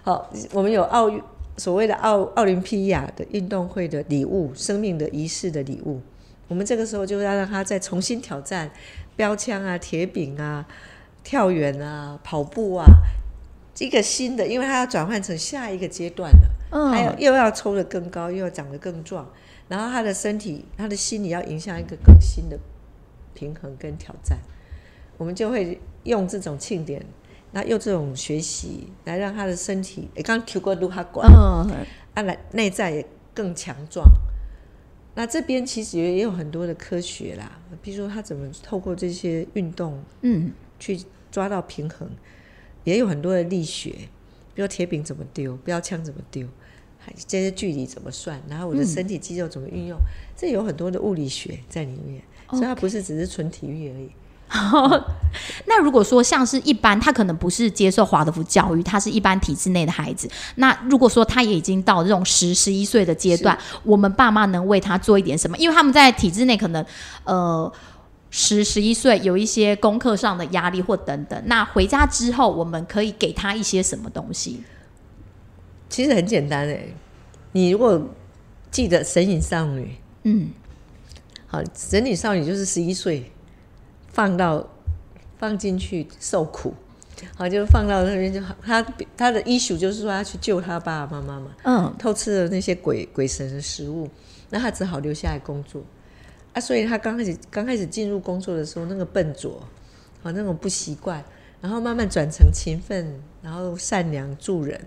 [0.03, 1.21] 好，我们有奥运
[1.57, 6.01] 所谓的奥奥林匹亚的运动会的礼物，生命的仪式的礼物。
[6.49, 8.71] 我们这个时候就要让他再重新挑战
[9.17, 10.67] 标枪啊、铁饼啊、
[11.23, 12.87] 跳远啊、跑步啊，
[13.79, 16.51] 一个新的，因为他要转换成下一个阶段了。
[16.71, 19.31] 嗯还有又要抽得更高，又要长得更壮，
[19.69, 22.59] 然后他的身体、他的心理要迎向一个更新的
[23.33, 24.37] 平衡跟挑战。
[25.17, 27.01] 我们就会用这种庆典，
[27.53, 31.71] 那用这种学习来让他的身体，诶刚提过卢哈管，嗯，
[32.15, 34.05] 啊，来内在也更强壮。
[35.17, 41.01] 那这边其实也有很多的科学啦，比如说他怎么透过这些运动嗯，去
[41.31, 42.11] 抓到平衡，
[42.83, 43.91] 也有很多的力学，
[44.55, 46.49] 比如铁饼怎么丢，标枪怎么丢，
[46.99, 49.99] 还这些距离怎么算，然后我的身体肌肉怎么运用，
[50.37, 54.11] 这有很多的物理学在里面，所以它不是只是纯体育而已。
[55.67, 60.31] 那如果说像是一般，他可能不是接受华德福教育，他是一般体制内的孩子。
[60.57, 65.57] 那如果说他也已经到这种十、十一岁的阶段，我们爸妈能为他做一点什么？
[65.59, 66.85] 因为他们在体制内可能
[67.25, 67.73] 呃
[68.31, 71.43] 十、十一岁有一些功课上的压力或等等。
[71.47, 74.63] 那回家之后，我们可以给他一些什么东西？
[75.89, 76.95] 其实很简单诶，
[77.53, 78.01] 你如果
[78.71, 80.51] 记得神隐少女，嗯，
[81.47, 83.31] 好，神隐少女就是十一岁，
[84.15, 84.65] 放到
[85.37, 86.73] 放进去受苦，
[87.37, 88.55] 好，就放到那边就好。
[88.63, 88.81] 他
[89.17, 94.09] 他的 issue 就是说他去救他爸爸妈妈嘛，嗯，偷吃了那些鬼鬼神的食物，
[94.51, 95.83] 那他只好留下来工作
[96.53, 96.61] 啊。
[96.61, 99.61] 所以他刚开始刚开始进入工作的时候，那个笨拙，
[100.23, 101.23] 啊，那种不习惯，
[101.61, 104.81] 然后慢慢转成勤奋，然后善良助人，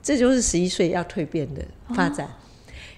[0.00, 2.28] 这就是十一岁要蜕变的发展。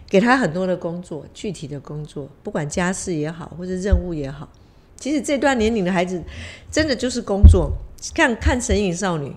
[0.06, 4.46] 给他很多的工作，具体的工作，不管家事也好，或者任务也好，
[5.02, 6.22] 其实这段年龄的孩子，
[6.70, 7.72] 真的就是工作。
[8.14, 9.30] 看看《神隐少女》，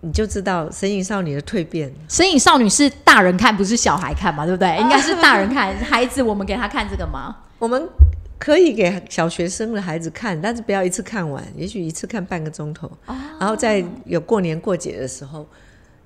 [0.00, 1.92] 你就知道《神隐少女》的蜕变。
[2.08, 4.74] 神隐少女是大人看，不是小孩看嘛，对不对？
[4.78, 7.36] 应该是大人看，孩子我们给他看这个吗？
[7.60, 7.86] 我们
[8.38, 12.90] 可以给小学生的孩子看，但是不要一次看完，也许一次看半个钟头，
[13.38, 15.46] 然后在有过年过节的时候，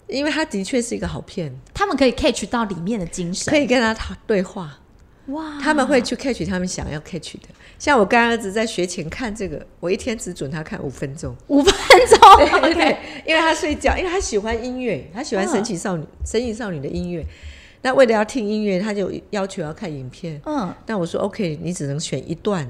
[0.09, 3.53] 因为他的确是一个好片，他们可以 catch 到里面的精神。
[3.53, 4.79] 可以跟他讨对话，
[5.27, 7.49] 哇，他们会去 catch 他们想要 catch 的。
[7.79, 11.35] 像我干儿子在学前看这个，我一天只准他看五分钟。
[11.49, 11.75] 五分
[12.09, 12.19] 钟
[12.75, 17.25] 对因为他睡觉，因为他喜欢音乐，他喜欢嗯神奇少女、神奇少女的音乐。
[17.83, 20.41] 那为了要听音乐，他就要求要看影片。
[20.47, 22.67] 嗯那我说 OK，你只能选一段，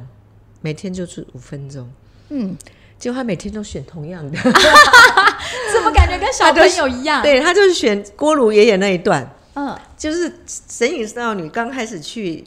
[0.61, 1.89] 每天就是五分钟。
[2.31, 2.57] 嗯，
[2.99, 4.37] 结果他每天都选同样的，
[5.73, 9.79] 怎么感觉跟小朋友一样？， 对他就是选锅炉爷爷那一段，嗯。
[9.97, 12.45] 就是神隐少女刚开始去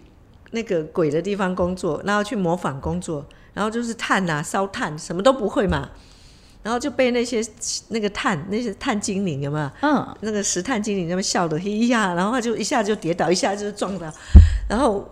[0.51, 5.89] 那个鬼的地方工作，然后去模仿工作，然后就是炭啊烧炭，什么都不会嘛，
[6.63, 7.45] 然后就被那些
[7.89, 9.69] 那个炭那些炭精灵有没有？
[9.81, 14.11] 嗯，那个石炭精灵他们笑的嘿呀，然后他就一下就跌倒，一下就撞到，
[14.69, 15.09] 然后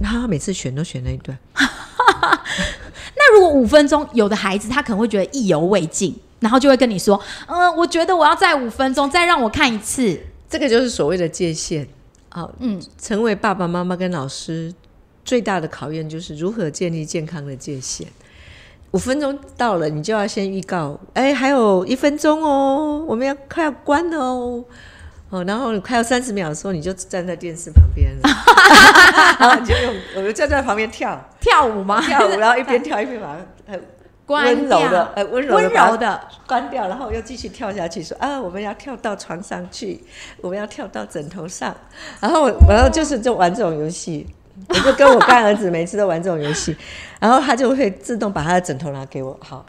[0.00, 10.20] 然后他每次选都选那一段， 那如果五分钟，有的孩子他可能会觉得意犹未尽，然后就会跟你说，嗯，我觉得我要再五分钟，再让我看一次。
[10.48, 11.86] 这个就是所谓的界限。
[12.28, 14.72] 好，嗯，成为爸爸妈妈跟老师
[15.24, 18.06] 最大的考验就是如何建立健康的界限。
[18.92, 24.64] 五分钟到了，你就要先预告，哎，还有一分钟哦，我们要快要关了哦。
[25.28, 28.28] 哦，然后快要三十秒的时候，你就站在电视旁边了，
[29.40, 32.00] 然后你就用，我就站在旁边跳跳舞吗？
[32.00, 33.55] 跳舞，然后一边跳一边把它很关
[34.26, 35.56] 温柔掉的，呃，温柔
[35.96, 40.02] 的关掉，然后又继续跳下去，说啊，我们要跳到床上去，
[40.40, 41.74] 我们要跳到枕头上，
[42.20, 44.26] 然后然后就是就玩这种游戏，
[44.68, 46.76] 我就跟我干儿子每次都玩这种游戏，
[47.20, 49.64] 然后他就会自动把他的枕头拿给我，好，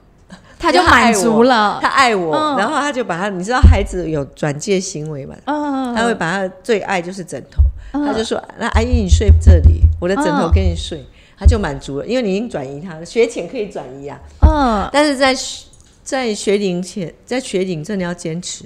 [0.58, 1.80] 他就满足了。
[1.82, 1.88] 他。
[1.90, 2.58] 爱我，嗯。
[2.58, 5.36] 然后他就把他，你知道孩子有转介行为嘛？
[5.46, 7.62] 嗯，他会把他最爱就是枕头，
[7.94, 8.06] 嗯。
[8.06, 10.52] 他就说：“那阿姨你睡这里，我的枕头嗯。
[10.52, 11.04] 给你睡。
[11.40, 15.66] 他就满足了，因为你已经转移他了，学前可以转移啊，嗯但是在学
[16.04, 18.66] 在学龄前，在学龄真的要坚持。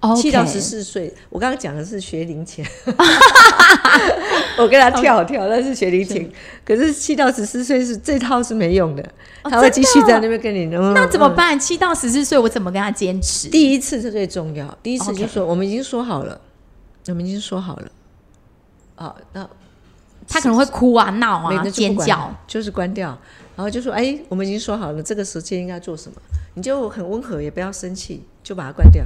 [0.00, 2.64] ，OK，七到十四岁，我刚刚讲的是学龄前，
[4.56, 6.30] 我跟他跳跳，那是学龄前。
[6.64, 9.02] 可是七到十四岁是这套是没用的，
[9.42, 10.66] 哦他会继续在那边跟你。
[10.66, 11.26] 嗯那怎么？
[11.26, 11.58] 嗯办？
[11.58, 13.48] 七到十四岁，我怎么跟他坚持？
[13.48, 16.40] 第一次是最重要，第一次就说我们已经说好了，
[17.08, 17.90] 我们已经说好了。
[18.94, 19.48] 好，那
[20.28, 22.34] 他可能会哭啊、闹啊、尖叫。
[22.46, 23.16] 就是关掉，
[23.54, 26.16] 然后就说：“哎，我们已经说好了，这个时间应该做什么，
[26.54, 29.04] 你就很温和，也不要生气，就把它关掉。”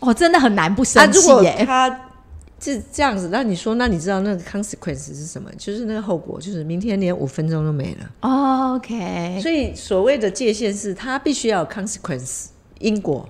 [0.00, 1.64] 哦，真的很难不啊，生如果气耶。
[1.66, 2.00] 他
[2.58, 5.50] 是这样子，那你说，那你知道那个 consequence 是什么？
[5.58, 8.10] 就是那个后果，就是明天连五分钟都没了。
[8.22, 12.46] 哦 OK，所以所谓的界限是，他必须要有 consequence
[12.78, 13.28] 因果。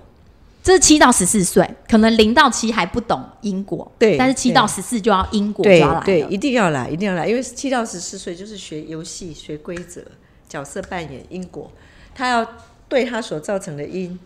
[0.63, 6.03] 这是七到十四岁，可能零到七还不懂因果，对但是七到十四就要因果就要来了。
[6.05, 10.03] 对，一定要来，一定要来，因为七到十四岁就是学游戏、学规则、
[10.47, 11.71] 角色扮演、因果，
[12.13, 12.47] 他要
[12.87, 14.19] 对他所造成的因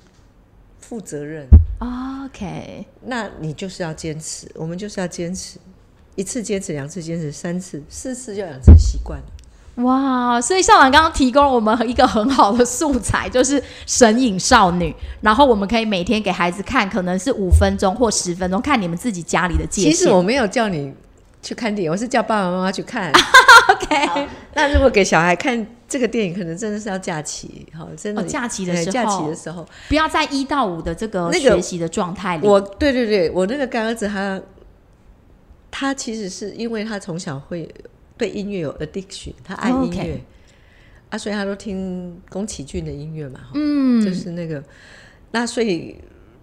[0.79, 1.47] 负责任。
[1.79, 5.57] OK，那你就是要坚持，我们就是要坚持，
[6.15, 9.25] 一次坚持，两次坚持，三次、四次就养成习惯了。
[9.75, 10.39] 哇！
[10.39, 14.95] 所以校长刚刚提供了我们一个很好的素材，就是神隐少女。
[15.21, 19.91] 然后我们可以每天给孩子看，可能是五分钟或十分钟，看你们自己家里的界限。
[19.91, 20.93] 其实我没有叫你
[21.41, 23.11] 去看电影，我是叫爸爸妈妈去看。
[23.67, 32.47] OK，那如果给小孩看这个电影，可能真的是要假期，好，真的、哦假期的时候假期的时候，不要在一到五的这个学习的状态里。
[32.47, 34.39] 我对对对，我那个干儿子他，
[35.71, 37.67] 他其实是因为他从小会
[38.17, 40.21] 对音乐有 addiction，他爱哦音乐、
[41.09, 44.63] 啊，所以他都听宫崎骏的音乐嘛，嗯，就是那个，
[45.31, 45.97] 那所以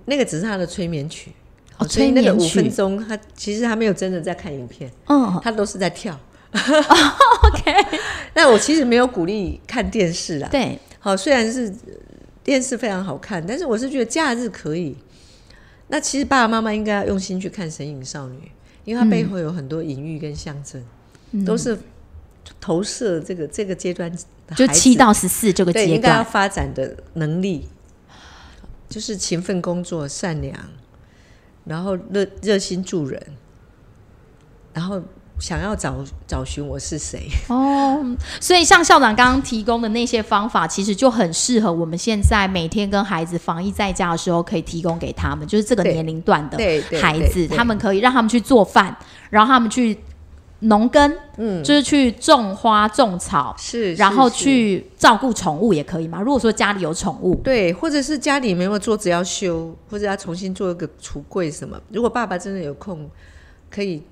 [0.04, 1.32] 那个只是他的催眠曲。
[1.78, 6.16] 哦所以那个五分钟，他其实他没有真的在看影片，嗯他都是在跳。
[6.52, 7.98] ，OK，
[8.34, 11.74] 那我其实没有鼓励看电视啦，对，好，虽然是
[12.44, 14.94] 电视非常好看，但是我是觉得假日可以。
[15.88, 18.36] 那其实爸爸妈妈应该要用心去看《神隐少女》，
[18.84, 20.86] 因为它背后有很多隐喻跟象征，嗯
[21.46, 21.78] 都是
[22.60, 24.12] 投射这个这个阶段
[24.54, 26.24] 就七到十四这个阶对应该要段。
[26.24, 27.68] 发展的能力，
[28.88, 30.54] 就是勤奋工作、善良，
[31.64, 33.20] 然后热热心助人，
[34.74, 35.00] 然后
[35.38, 37.28] 想要找找寻我是谁。
[37.48, 38.04] 哦，
[38.38, 46.58] 所以像校长刚刚提供的那些方法，其实就很适合我们现在每天跟孩子防疫在家的时候，可以提供给他们，就是这个年龄段的
[47.00, 48.94] 孩子，他们可以让他们去做饭，
[49.30, 49.98] 然后他们去
[50.62, 56.20] 农耕，嗯，就是去种花种草，是，然后去照顾宠物也可以嘛。
[56.20, 61.80] 如果说家里有宠物，对，或者是家里没有桌子要修，或者要重新做一个橱柜什么。
[61.90, 63.10] 如果爸爸真的有空，
[63.70, 64.02] 可以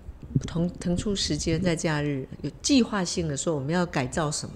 [0.47, 4.55] 腾腾出时间在假日有计划性的说我们要改造什么，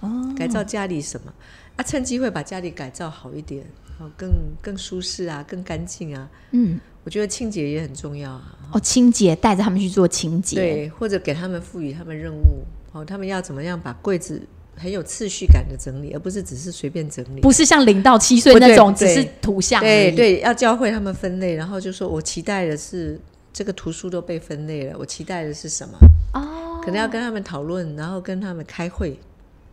[0.00, 1.32] 哦改造家里什么
[1.76, 3.64] 啊，趁机会把家里改造好一点，
[3.98, 4.30] 哦，更
[4.62, 6.28] 更舒适啊，更干净啊。
[6.52, 8.58] 嗯，我觉得清洁也很重要啊。
[8.72, 14.42] 哦，清洁带着他们去做清洁，对，或者给他们赋予他们任务，哦，他们要怎么样把柜子
[14.74, 17.40] 很有次序感的整理，而不是只是随便整理。
[17.40, 19.80] 不是像零到七岁那种只是图像。
[19.80, 23.20] 对对，要教会他们分类，然后就说我期待的是
[23.52, 25.96] 这个图书都被分类了，我期待的是什么？
[26.34, 29.16] 哦，可能要跟他们讨论，然后跟他们开会。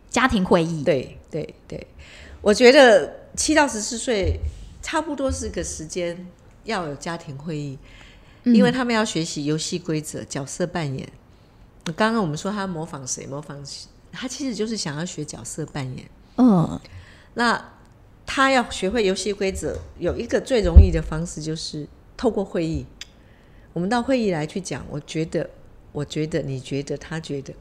[0.08, 1.84] 家庭会议，对对对，
[2.40, 4.38] 我觉得七到十四岁
[4.80, 6.16] 差不多是个时间
[6.64, 7.78] 要有家庭会议，
[8.44, 11.08] 嗯因为他们要学习游戏规则、角色扮演。
[11.96, 13.62] 刚刚我们说他模仿谁，模仿
[14.10, 16.08] 他其实就是想要学角色扮演。
[16.36, 16.80] 嗯，
[17.34, 17.72] 那
[18.26, 22.86] 他要学会游戏规则，有一个最容易的方式就是透过会议。
[23.74, 25.50] 我们到会议来去讲，我觉得，
[25.92, 27.52] 我觉得，你觉得，他觉得，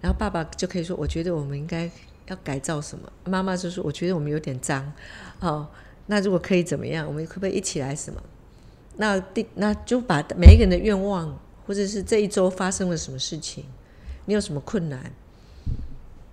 [0.00, 1.90] 然后爸爸就可以说，我觉得我们应该
[2.28, 3.10] 要改造什么。
[3.24, 4.92] 妈妈就说，我觉得我们有点脏，
[5.40, 5.66] 哦，
[6.08, 7.06] 那如果可以怎么样？
[7.06, 8.20] 我们可不可以一起来什么？
[8.96, 13.64] 那第那就把每一个人的愿望，或者是这一周发生了什么事情，
[14.24, 14.98] 你有什么困难，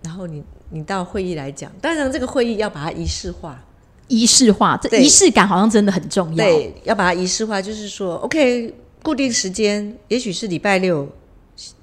[0.02, 1.72] 然后你你到会议来讲。
[1.80, 3.64] 当然，这个会议要把它仪式化，
[4.08, 6.44] 仪式化，这仪式感好像真的很重要。
[6.44, 8.74] 对，要把它仪式化，就是说，OK，
[9.04, 11.08] 固定时间，也许是礼拜六，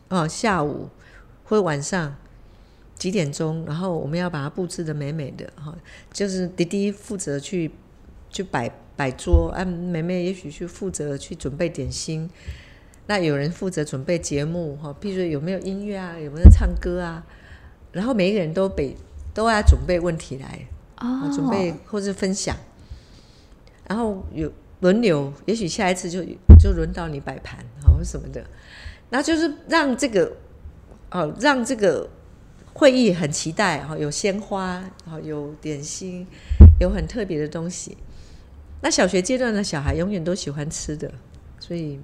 [0.08, 0.88] 哦，下午
[1.44, 2.12] 或者晚上
[3.02, 5.76] 几点钟，然后我们要把它布置的美美的，哈、
[6.12, 7.68] 就是滴滴负责去
[8.30, 12.30] 去摆摆桌，啊，妹妹也许去负责去准备点心，
[13.08, 17.26] 那有人负责准备节目哈，譬如说有没有音乐啊，有没有唱歌啊，
[17.90, 18.96] 然后每一个人都被
[19.34, 22.56] 都要准备问题来，啊，准备或是分享，
[23.88, 24.48] 然后有
[24.78, 26.22] 轮流，也许下一次就
[26.56, 28.46] 就轮到你摆盘啊什么的，
[29.10, 30.36] 那就是让这个
[31.10, 32.08] 哦让这个
[32.74, 36.26] 会议很期待哈，有鲜花，然后有点心，
[36.80, 37.96] 有很特别的东西。
[38.80, 41.10] 那小学阶段的小孩永远都喜欢吃的，
[41.60, 42.00] 所以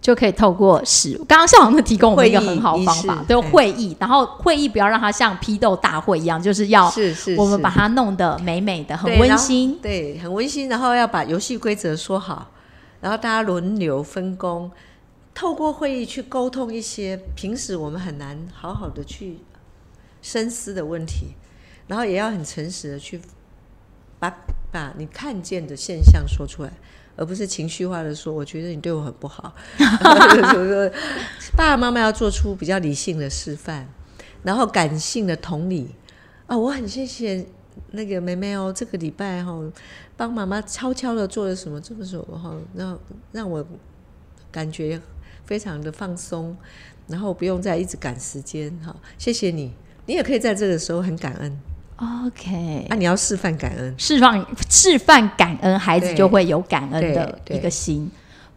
[0.00, 1.24] 就可以透过食物。
[1.24, 9.78] 刚刚校长的提供我们一个很好的方法，对会议，然后会议不要让它像批斗大会一样，就是要是是是我们把它弄得美美的，很温馨。
[9.82, 10.70] 对，很温馨。
[10.70, 12.50] 然后要把游戏规则说好，
[13.02, 14.70] 然后大家轮流分工，
[15.40, 19.38] 透过会议去沟通一些平时我们很难好好的去
[20.20, 21.28] 深思的问题，
[21.86, 23.18] 然后也要很诚实的去
[24.18, 24.36] 把
[24.70, 26.70] 把你看见的现象说出来。
[27.16, 29.54] 而不是情绪化的说，我觉得你对我很不好。
[31.56, 33.88] 爸爸妈妈要做出比较理性的示范，
[34.42, 35.94] 然后感性的同理
[36.48, 37.46] 啊，我很谢谢
[37.92, 39.58] 那个妹妹哦，这个礼拜哈、
[40.18, 42.98] 帮妈妈悄悄的做了什么，这么说哈，让
[43.32, 43.66] 让我
[44.52, 45.00] 感觉
[45.50, 46.56] 非常的放松，
[47.08, 49.72] 然后不用再一直赶时间哈、谢谢你，
[50.06, 51.60] 你也可以在这个时候很感恩
[51.96, 58.08] ，OK，啊，你要示范感恩，示范示范感恩，孩子就会有感恩的一个心。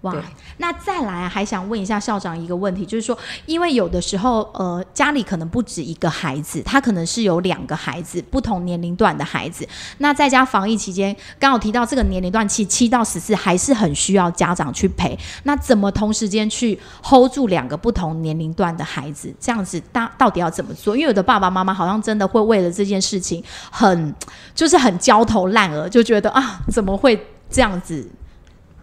[0.04, 0.22] 哇对，
[0.58, 9.66] 那再来啊，还想问一下校长一个问题，就是说，因为有的时候，呃，家里可能不止一个孩子，他可能是有两个孩子，不同年龄段的孩子。
[10.00, 15.18] 那在家防疫期间，刚好提到这个年龄段期七到十四，还是很需要家长去陪。
[15.44, 19.34] 那怎么同时间去 hold 住两个不同年龄段的孩子？
[19.40, 20.98] 这样子大到底要怎么做？
[20.98, 23.42] 因为有的爸爸妈妈好像真的会为了这件事情
[23.72, 24.14] 很
[24.54, 28.06] 就是很焦头烂额，就觉得啊，怎么会这样子？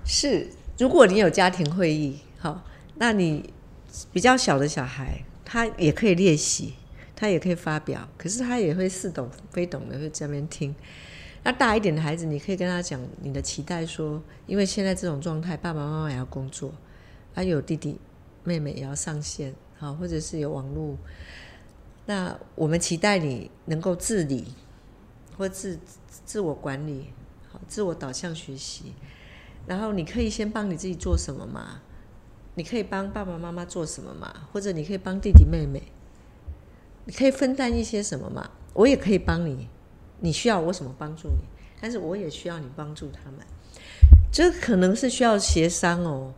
[0.02, 0.50] 是，
[0.80, 2.64] 如果你有家庭会议，好，
[2.94, 3.52] 那你
[4.14, 6.72] 比较小的小孩，他也可以练习，
[7.14, 10.74] 他也可以发表，可是他也会似懂非懂的会在那边听。
[11.42, 16.72] 那大一点的孩子，你可以跟他讲你的期待说，因为现在这种状态，爸爸妈妈也要工作，
[17.34, 18.00] 还有弟弟
[18.42, 20.96] 妹妹也要上线，好，或者是有网络。
[22.06, 24.54] 那我们期待你能够自理，
[25.36, 25.78] 或自
[26.24, 27.10] 自我管理，
[27.52, 28.94] 好，自我导向学习。
[29.70, 31.80] 然后你可以先帮你自己做什么嘛？
[32.56, 34.34] 你可以帮爸爸妈妈做什么嘛？
[34.52, 35.80] 或者你可以帮弟弟妹妹，
[37.04, 38.50] 你可以分担一些什么嘛？
[38.72, 39.68] 我也可以帮你，
[40.18, 41.44] 你需要我什么帮助你？
[41.80, 43.46] 但是我也需要你帮助他们，
[44.32, 46.34] 这可能是需要协商哦。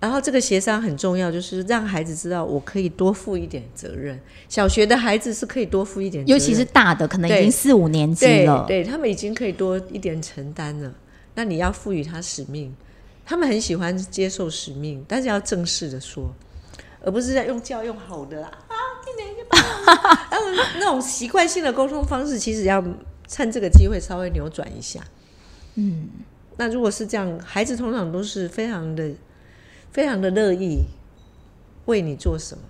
[0.00, 4.20] 然后这个协商很重要，就是让孩子知道我可以多负一点责任。
[4.48, 8.64] 小学的孩子是可以多负一点，尤其是大的，可能已经四五年级了。
[8.66, 10.92] 对，他们已经可以多一点承担了。
[11.38, 12.74] 那你要赋予他使命，
[13.24, 16.32] 他们很喜欢接受使命，但是要正式的说，
[17.00, 18.74] 而不是在用教用好的啦啊，
[20.80, 22.82] 那种习惯性的沟通方式，其实要
[23.28, 25.00] 趁这个机会稍微扭转一下。
[25.76, 26.08] 嗯，
[26.56, 29.08] 那如果是这样，孩子通常都是非常的、
[29.92, 30.80] 非常的乐意
[31.84, 32.64] 为你做什么。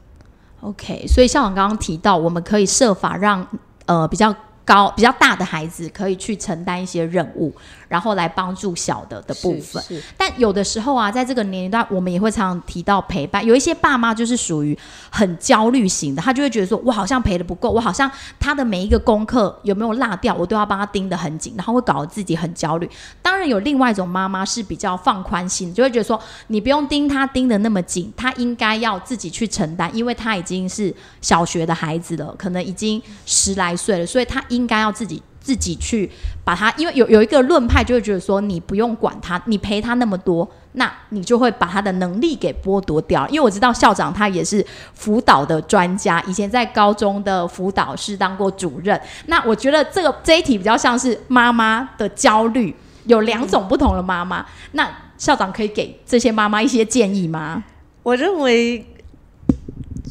[0.61, 3.49] OK，所以像我刚刚提到，我们可以设法让
[3.87, 4.37] 呃比较
[4.69, 7.51] 高、比较大的孩子可以去承担一些任务，
[7.89, 9.83] 然后来帮助小的的部分。
[10.15, 13.43] 但有的时候啊，在这个年龄段，我们也会常常提到陪伴。
[13.45, 22.91] 有一些爸妈就是属于很焦虑型的，他就会觉得说，我好像陪的不够，我好像他的每一个功课有没有落掉，我都要帮他盯得很紧，然后会搞得自己很焦虑。
[23.23, 35.23] 当然，有另外一种妈妈是比较放宽心，就会觉得说，你不用盯他盯得那么紧，他应该要自己去承担，因为他已经是小学的孩子了，可能已经十来岁了，所以他应应该要自己。
[35.41, 36.11] 自己去
[36.45, 43.27] 把他，因为有有一个论派就会觉得说，你不用管他，你陪他那么多，那你就会把他的能力给剥夺掉。
[43.29, 49.01] 因为我知道校长他也是辅导的专家，以前在高中的辅导室当过主任。
[49.25, 54.45] 那我觉得这个这一题比较像是妈妈的焦虑，有两种不同的妈妈。
[54.73, 54.87] 那
[55.17, 57.65] 校长可以给这些妈妈一些建议吗？
[58.03, 58.85] 我认为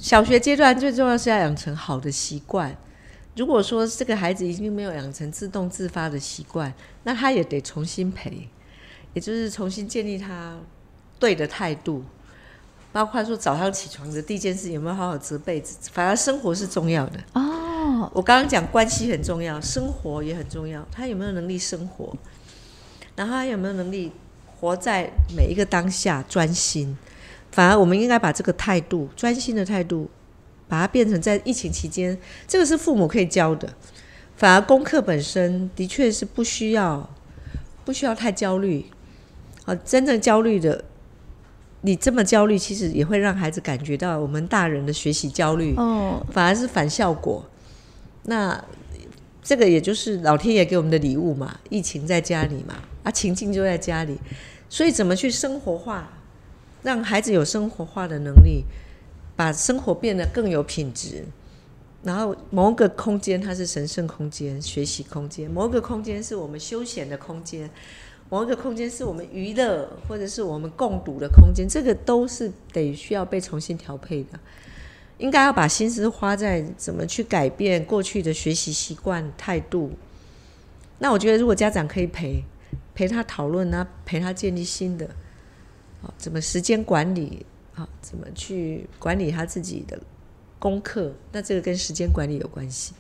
[0.02, 2.76] 小学阶段最重要是要养成好的习惯。
[3.38, 6.74] 如果说这个孩子已经没有养成自动自发的习惯，
[7.04, 8.50] 那他也得重新培，
[9.14, 10.58] 也就是重新建立他
[11.20, 12.04] 对的态度，
[12.92, 17.20] 包括说早上起床的第一件事有没有好好折被子，反而生活是重要的。
[17.34, 20.84] 哦，我刚刚讲关系很重要，生活也很重要。
[20.92, 22.12] 他有没有能力生活？
[23.16, 24.12] 然后他有没有能力
[24.60, 26.98] 活在每一个当下专心？
[27.52, 30.10] 反而我们应该把这个态度，专心的态度，
[30.68, 33.74] 把它变成在疫情期间，这个是父母可以教的。
[34.36, 37.10] 反而功课本身的确是不需要，
[37.84, 38.86] 不需要太焦虑。
[39.66, 40.86] 啊，真正焦虑的，
[41.82, 47.46] 你这么焦虑，其实也会让孩子感觉到我们大人的学习焦虑，哦，反而是反效果。
[48.24, 48.64] 那
[49.44, 54.18] 这个也就是老天爷给我们的礼物嘛，疫情在家里嘛，啊，情境就在家里，
[54.70, 56.10] 所以怎么去生活化，
[56.84, 58.64] 让孩子有生活化的能力，
[59.38, 61.24] 把生活变得更有品质。
[62.04, 67.70] 然后某个空间它是神圣空间、学习空间，某个空间是我们休闲的空间，
[68.30, 74.40] 某个空间是我们娱乐或者是我们共读的空间，这个都是得需要被重新调配的。
[75.18, 79.92] 应该要把心思花在怎么去改变过去的学习习惯、态度。
[81.00, 82.44] 那我觉得，如果家长可以陪
[82.94, 85.10] 陪他讨论啊，陪他建立新的，
[86.02, 87.44] 好，怎么时间管理
[87.78, 89.98] 啊，怎么去管理他自己的
[90.60, 92.94] 功课，那这个跟时间管理有关系。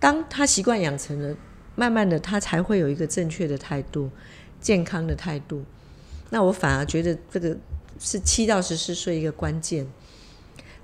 [0.00, 1.36] 当他习惯养成了，
[1.76, 4.10] 慢慢的他才会有一个正确的态度、
[4.60, 5.64] 健康的态度。
[6.30, 7.56] 那我反而觉得这个
[8.00, 9.86] 是七到十四岁一个关键。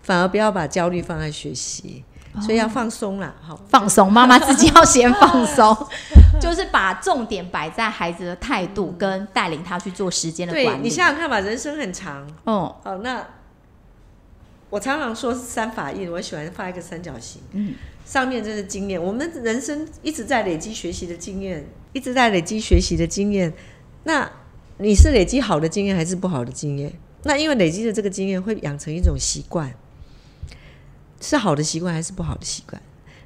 [0.02, 2.02] 反而不要把焦虑放在学习，
[2.40, 3.36] 所以要放松啦。
[3.42, 5.76] 好，放松，妈妈自己要先放松，
[6.40, 10.82] 就是把重点摆在孩子的态度跟带领他去做时间的管理。
[10.82, 12.26] 你想想看吧，人生很长。
[12.44, 13.24] 哦，好，那
[14.70, 17.42] 我常常说是三法印，我喜欢画一个三角形。
[17.52, 17.74] 嗯，
[18.04, 23.52] 上面这是经验，我们人生一直在累积学习的经验，一直在累积学习的经验。
[24.04, 24.30] 那
[24.78, 26.92] 你是累积好的经验还是不好的经验？
[27.24, 29.74] 那因为累积的这个经验会养成一种习惯。
[31.20, 32.80] 是好的习惯还是不好的习惯？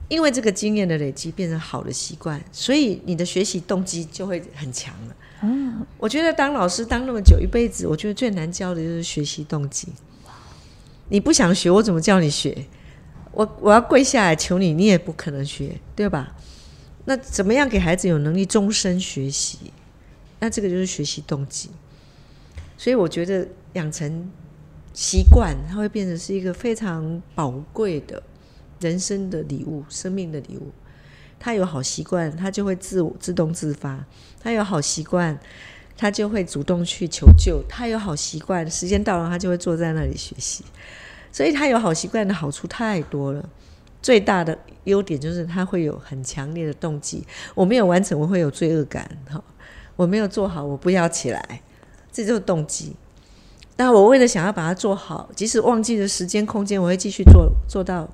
[0.09, 5.17] 因为这个经验的累积变成好的习惯，所以你的学习动机就会很强了。
[5.43, 9.89] 嗯，我觉得当老师当那么久一辈子，我觉得最难教的就是学习动机。
[11.09, 12.67] 你不想学，我怎么叫你学？
[13.33, 16.35] 我我要跪下来求你，你也不可能学，对吧？
[17.05, 19.59] 那怎么样给孩子有能力终身学习？
[20.41, 21.71] 那这个就是学习动机。
[22.77, 24.31] 所以我觉得养成。
[24.97, 28.23] 习惯，它会变成是一个非常宝贵的
[28.81, 30.71] 人生的礼物，生命的礼物。
[31.39, 33.99] 他有好习惯，他就会自我自动自发；
[34.41, 35.39] 他有好习惯，
[35.97, 40.65] 他就会主动去求救；他有好习惯，时间到了，他就会坐在那里学习。
[41.31, 43.47] 所以，他有好习惯的好处太多了。
[44.01, 47.27] 最大的优点就是他会有很强烈的动机。
[47.55, 49.11] 我没有完成，我会有罪恶感。
[49.29, 49.43] 哈，
[49.97, 51.63] 我没有做好，我不要起来，
[52.13, 52.95] 这就是动机。
[53.77, 58.09] 那我为了想要把它做好，即使忘记了时间空间，我会继续做做到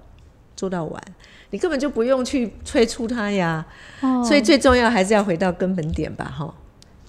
[0.61, 1.03] 做到完。
[1.49, 3.65] 你根本就不用去催促他呀。
[4.03, 4.23] 哦。
[4.23, 6.55] 所以最重要还是要回到根本点吧，哈。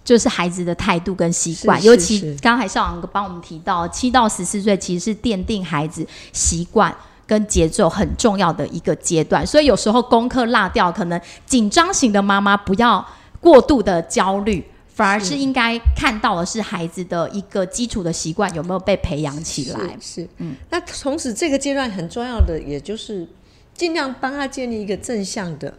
[0.06, 6.96] 就是孩子的态度跟习惯，尤其刚才校长帮我们提到，七到十四岁其实是奠定孩子习惯
[7.28, 9.46] 跟节奏很重要的一个阶段。
[9.46, 13.06] 所以有时候功课落掉，可能紧张型的妈妈不要
[13.42, 14.64] 过度的焦虑。
[14.94, 19.80] 反而是应该看到的是孩子的一个基础的习惯有没有被培养起来。
[20.02, 20.54] 是，嗯。
[20.70, 23.26] 那同时这个阶段很重要的，也就是
[23.82, 25.74] 尽量帮他建立一个正向的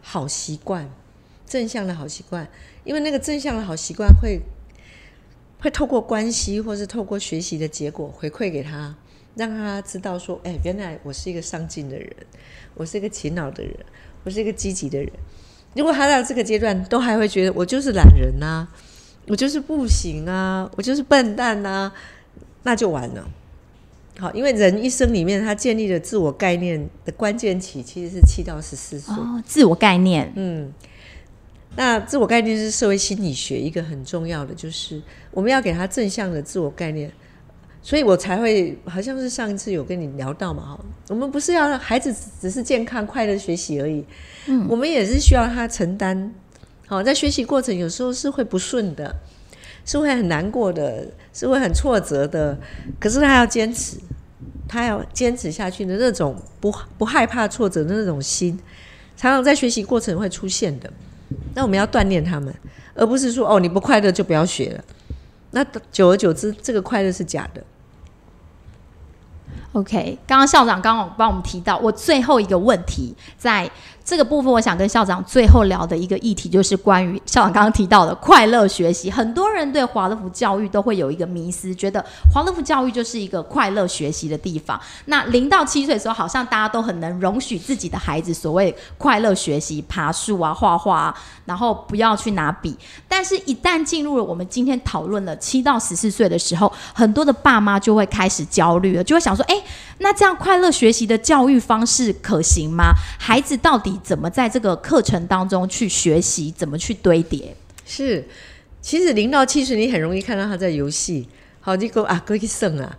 [0.00, 0.88] 好习惯，
[1.44, 2.48] 正向的好习惯。
[2.84, 4.38] 因为那个正向的好习惯会
[5.58, 8.94] 会透过关系，或是透过学习的结果回馈给他，
[9.34, 12.08] 让他知道说：“哎，原来我是一个上进的人，
[12.74, 13.74] 我是一个勤劳的人，
[14.22, 15.10] 我是一个积极的人。”
[15.74, 18.68] 如果他到这个阶段都还会觉得我就是懒人呐，
[19.26, 21.90] 我就是不行啊，我就是笨蛋呐，
[22.62, 23.28] 那就完了。
[24.18, 29.14] 好，因为人一生里面他建立的自我概念的关键期其实是七到十四岁。
[29.14, 30.72] 哦，自我概念，嗯，
[31.76, 37.12] 那自我概念是社会心理学一个很重要的，就是我们要给他正向的自我概念。
[37.82, 44.04] 所以我才会好像是上一次有跟你聊到嘛哈，我们不是要让孩子只是健康快乐学习而已，
[44.46, 46.34] 嗯，我们也是需要他承担，
[46.88, 49.14] 好，在学习过程有时候是会不顺的，
[49.84, 51.06] 是会很难过的，
[51.38, 52.58] 是会很挫折的，
[52.98, 53.98] 可是他要坚持，
[54.66, 58.58] 他要坚持下去的那种不不害怕挫折的那种心，
[59.18, 60.90] 常常在学习过程会出现的，
[61.54, 62.54] 那我们要锻炼他们，
[62.94, 64.84] 而不是说哦你不快乐就不要学了，
[65.50, 65.62] 那
[65.92, 67.62] 久而久之这个快乐是假的。
[69.72, 73.70] OK，刚刚校长刚刚帮我们提到，我最后一个问题在。
[74.06, 79.10] 这个部分，我想跟校长最后聊的一个议题，就是关于校长刚刚提到的快乐学习。
[79.10, 82.02] 很多人对华乐福教育都会有一个迷思，觉得
[82.32, 84.80] 华乐福教育就是一个快乐学习的地方。
[85.06, 91.14] 那零到七岁的时候，好像大家都很能容许自己的孩子所谓快乐学习，爬树啊、画画啊，
[91.46, 92.78] 然后不要去拿笔。
[93.08, 99.60] 但是，一旦进入了我们今天讨论了七到十四岁的时候，很多的爸妈就会开始焦虑了，就会想说：哎，
[99.98, 102.92] 那这样快乐学习的教育方式可行吗？
[103.18, 103.95] 孩子到底？
[103.96, 106.50] 怎么在这个课程当中去学习？
[106.50, 107.54] 怎么去堆叠？
[107.84, 108.24] 是，
[108.80, 111.28] 其实零到七岁，你很容易看到他在游戏。
[111.60, 112.98] 好，你讲啊，过去算啊，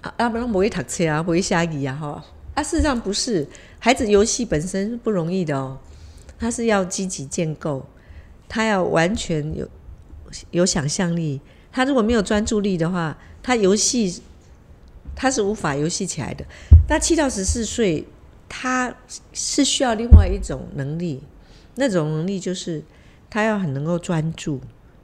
[0.00, 2.24] 啊，不然不会读车啊，不会下雨啊，哈。
[2.54, 3.46] 啊，事实上不是，
[3.78, 5.78] 孩子游戏本身是不容易的哦，
[6.38, 7.86] 他是要积极建构，
[8.48, 9.68] 他要完全有
[10.50, 14.22] 有想象力，他如果没有专注力的话，他游戏
[15.14, 16.44] 他是无法游戏起来的。
[16.88, 18.04] 那七到十四岁，
[18.52, 18.92] 他
[19.32, 21.22] 是需要另外一种能力，
[21.76, 22.82] 那种能力就是
[23.30, 24.60] 他要很能够专注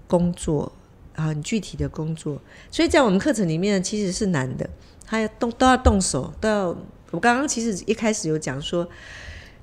[0.09, 0.72] 工作
[1.14, 2.42] 啊，很具体的工作。
[2.72, 4.68] 所以在我们课程里面其实是难的，
[5.07, 6.76] 他要动都要动手，都要。
[7.12, 8.86] 我刚刚其实一开始有讲说，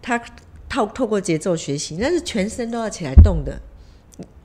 [0.02, 0.18] 他
[0.70, 3.62] 透透过节奏学习，那是全身都要起来动的，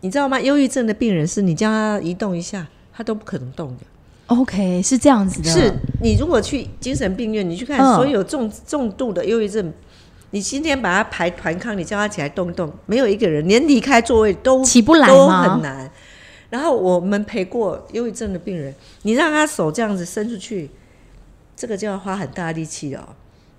[0.00, 0.40] 你知道吗？
[0.40, 3.84] 忧郁症的病人是你叫他移动一下，他都不可能动的。
[4.28, 5.50] OK，是这样子的。
[5.50, 5.70] 是
[6.00, 9.72] 你如果去精神病院，你去看所有重重度的忧郁症，
[10.30, 15.90] 你今天把他排团康，你叫他起来动一动，没有一个人连离开座位都起不来都很难。
[16.50, 20.70] 然后我们陪过忧郁症的病人，你让他手这样子伸出去。
[21.60, 23.02] 这个就要花很大力气哦，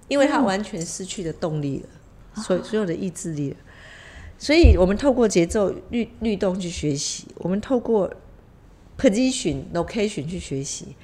[0.08, 3.58] 因为他完全失去了动力了，所所有的意志力了。
[4.38, 8.10] 所以我们透过节奏律律动去学习，我们透过
[9.00, 10.96] position location 去学习。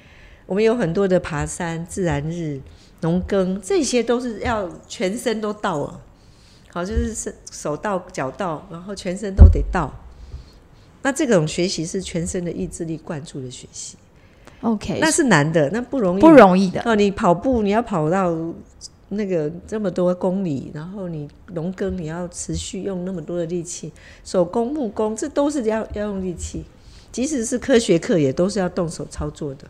[0.46, 2.60] 我们有很多的爬山、自然日、
[3.00, 6.00] 农耕，这些都是要全身都到了，
[6.70, 9.92] 好，就是手手到脚到，然后全身都得到。
[11.02, 13.96] 那这种学习是全身的意志力灌注的学习。
[14.60, 16.94] OK，那是难的，那不容易，不容易的哦。
[16.94, 18.32] 你跑步，你要跑到
[19.08, 23.92] 那个这么多公里，然后你农耕，你要持续用那么多的力气，
[24.24, 26.64] 手工、木工，这都是要要用力气。
[27.16, 29.66] 即使是科学课，也都是要动手操作的。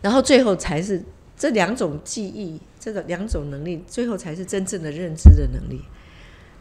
[0.00, 1.02] 然后最后才是
[1.36, 5.82] 这两种记忆，这个两种能力，最后才是真正的认知的能力，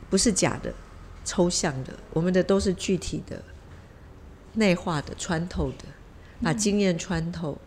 [0.09, 0.73] 不是假的、
[1.23, 3.39] 抽象的，我们的都是具体的、
[4.55, 5.85] 内化的、穿透的。
[6.41, 7.59] 把经验穿透，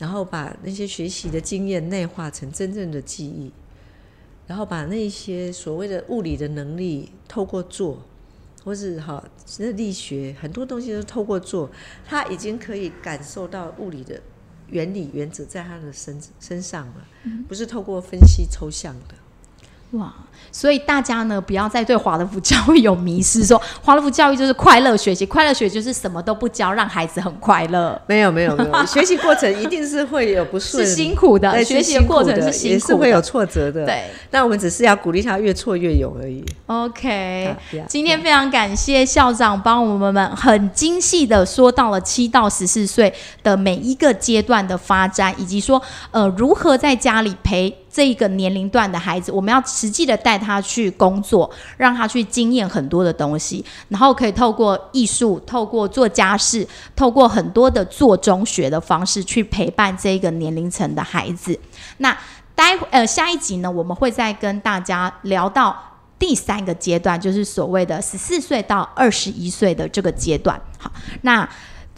[0.00, 3.52] 然后把那些学习的经验内化成真正的记忆，
[4.48, 8.02] 然后把那些所谓的物理的能力透过做，
[8.68, 9.24] 或是哈，
[9.58, 11.70] 那力学很多东西都透过做，
[12.04, 14.20] 他已经可以感受到物理的
[14.66, 17.08] 原理原则在他的身身上了，
[17.48, 19.14] 不是透过分析抽象的。
[19.92, 20.12] 哇！
[20.50, 28.00] 所以大家呢，不要再对华德福教育有迷失，说 华德福教育就是快乐学习，快乐学就是什么都不教，让孩子很快乐。
[28.06, 33.84] 没有，没有，没有， 学习过程一定是会有不顺，是辛苦的，学习过程是辛苦，也是会有挫折的。
[33.84, 36.44] 对，那我们只是要鼓励他越挫越勇而已。
[36.66, 37.54] OK，
[37.86, 43.12] 今天非常感谢校长帮我们们很精细的说到了七到十四岁
[43.42, 45.80] 的每一个阶段的发展，以及说
[46.10, 47.74] 呃如何在家里陪。
[47.98, 61.58] 这一个年龄段的孩子，我们要实际的带他去工作，让他去经验很多的东西，然后可以透过艺术、透过做家事、透过很多的做中学的方式去陪伴这一个年龄层的孩子。
[61.96, 62.16] 那
[62.54, 65.76] 待呃下一集呢，我们会再跟大家聊到
[66.20, 70.60] 第三个阶段，就是所谓的十四岁到二十一岁的这个阶段。
[70.78, 70.92] 好，
[71.22, 71.48] 那。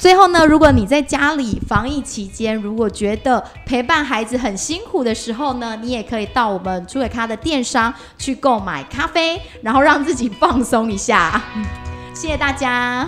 [0.01, 11.43] 最后呢，如果你在家里防疫期间，如果觉得陪伴孩子很辛苦的时候呢，你也可以到我们朱伟咖的电商去购买咖啡，然后让自己放松一下。
[12.15, 13.07] 谢谢大家。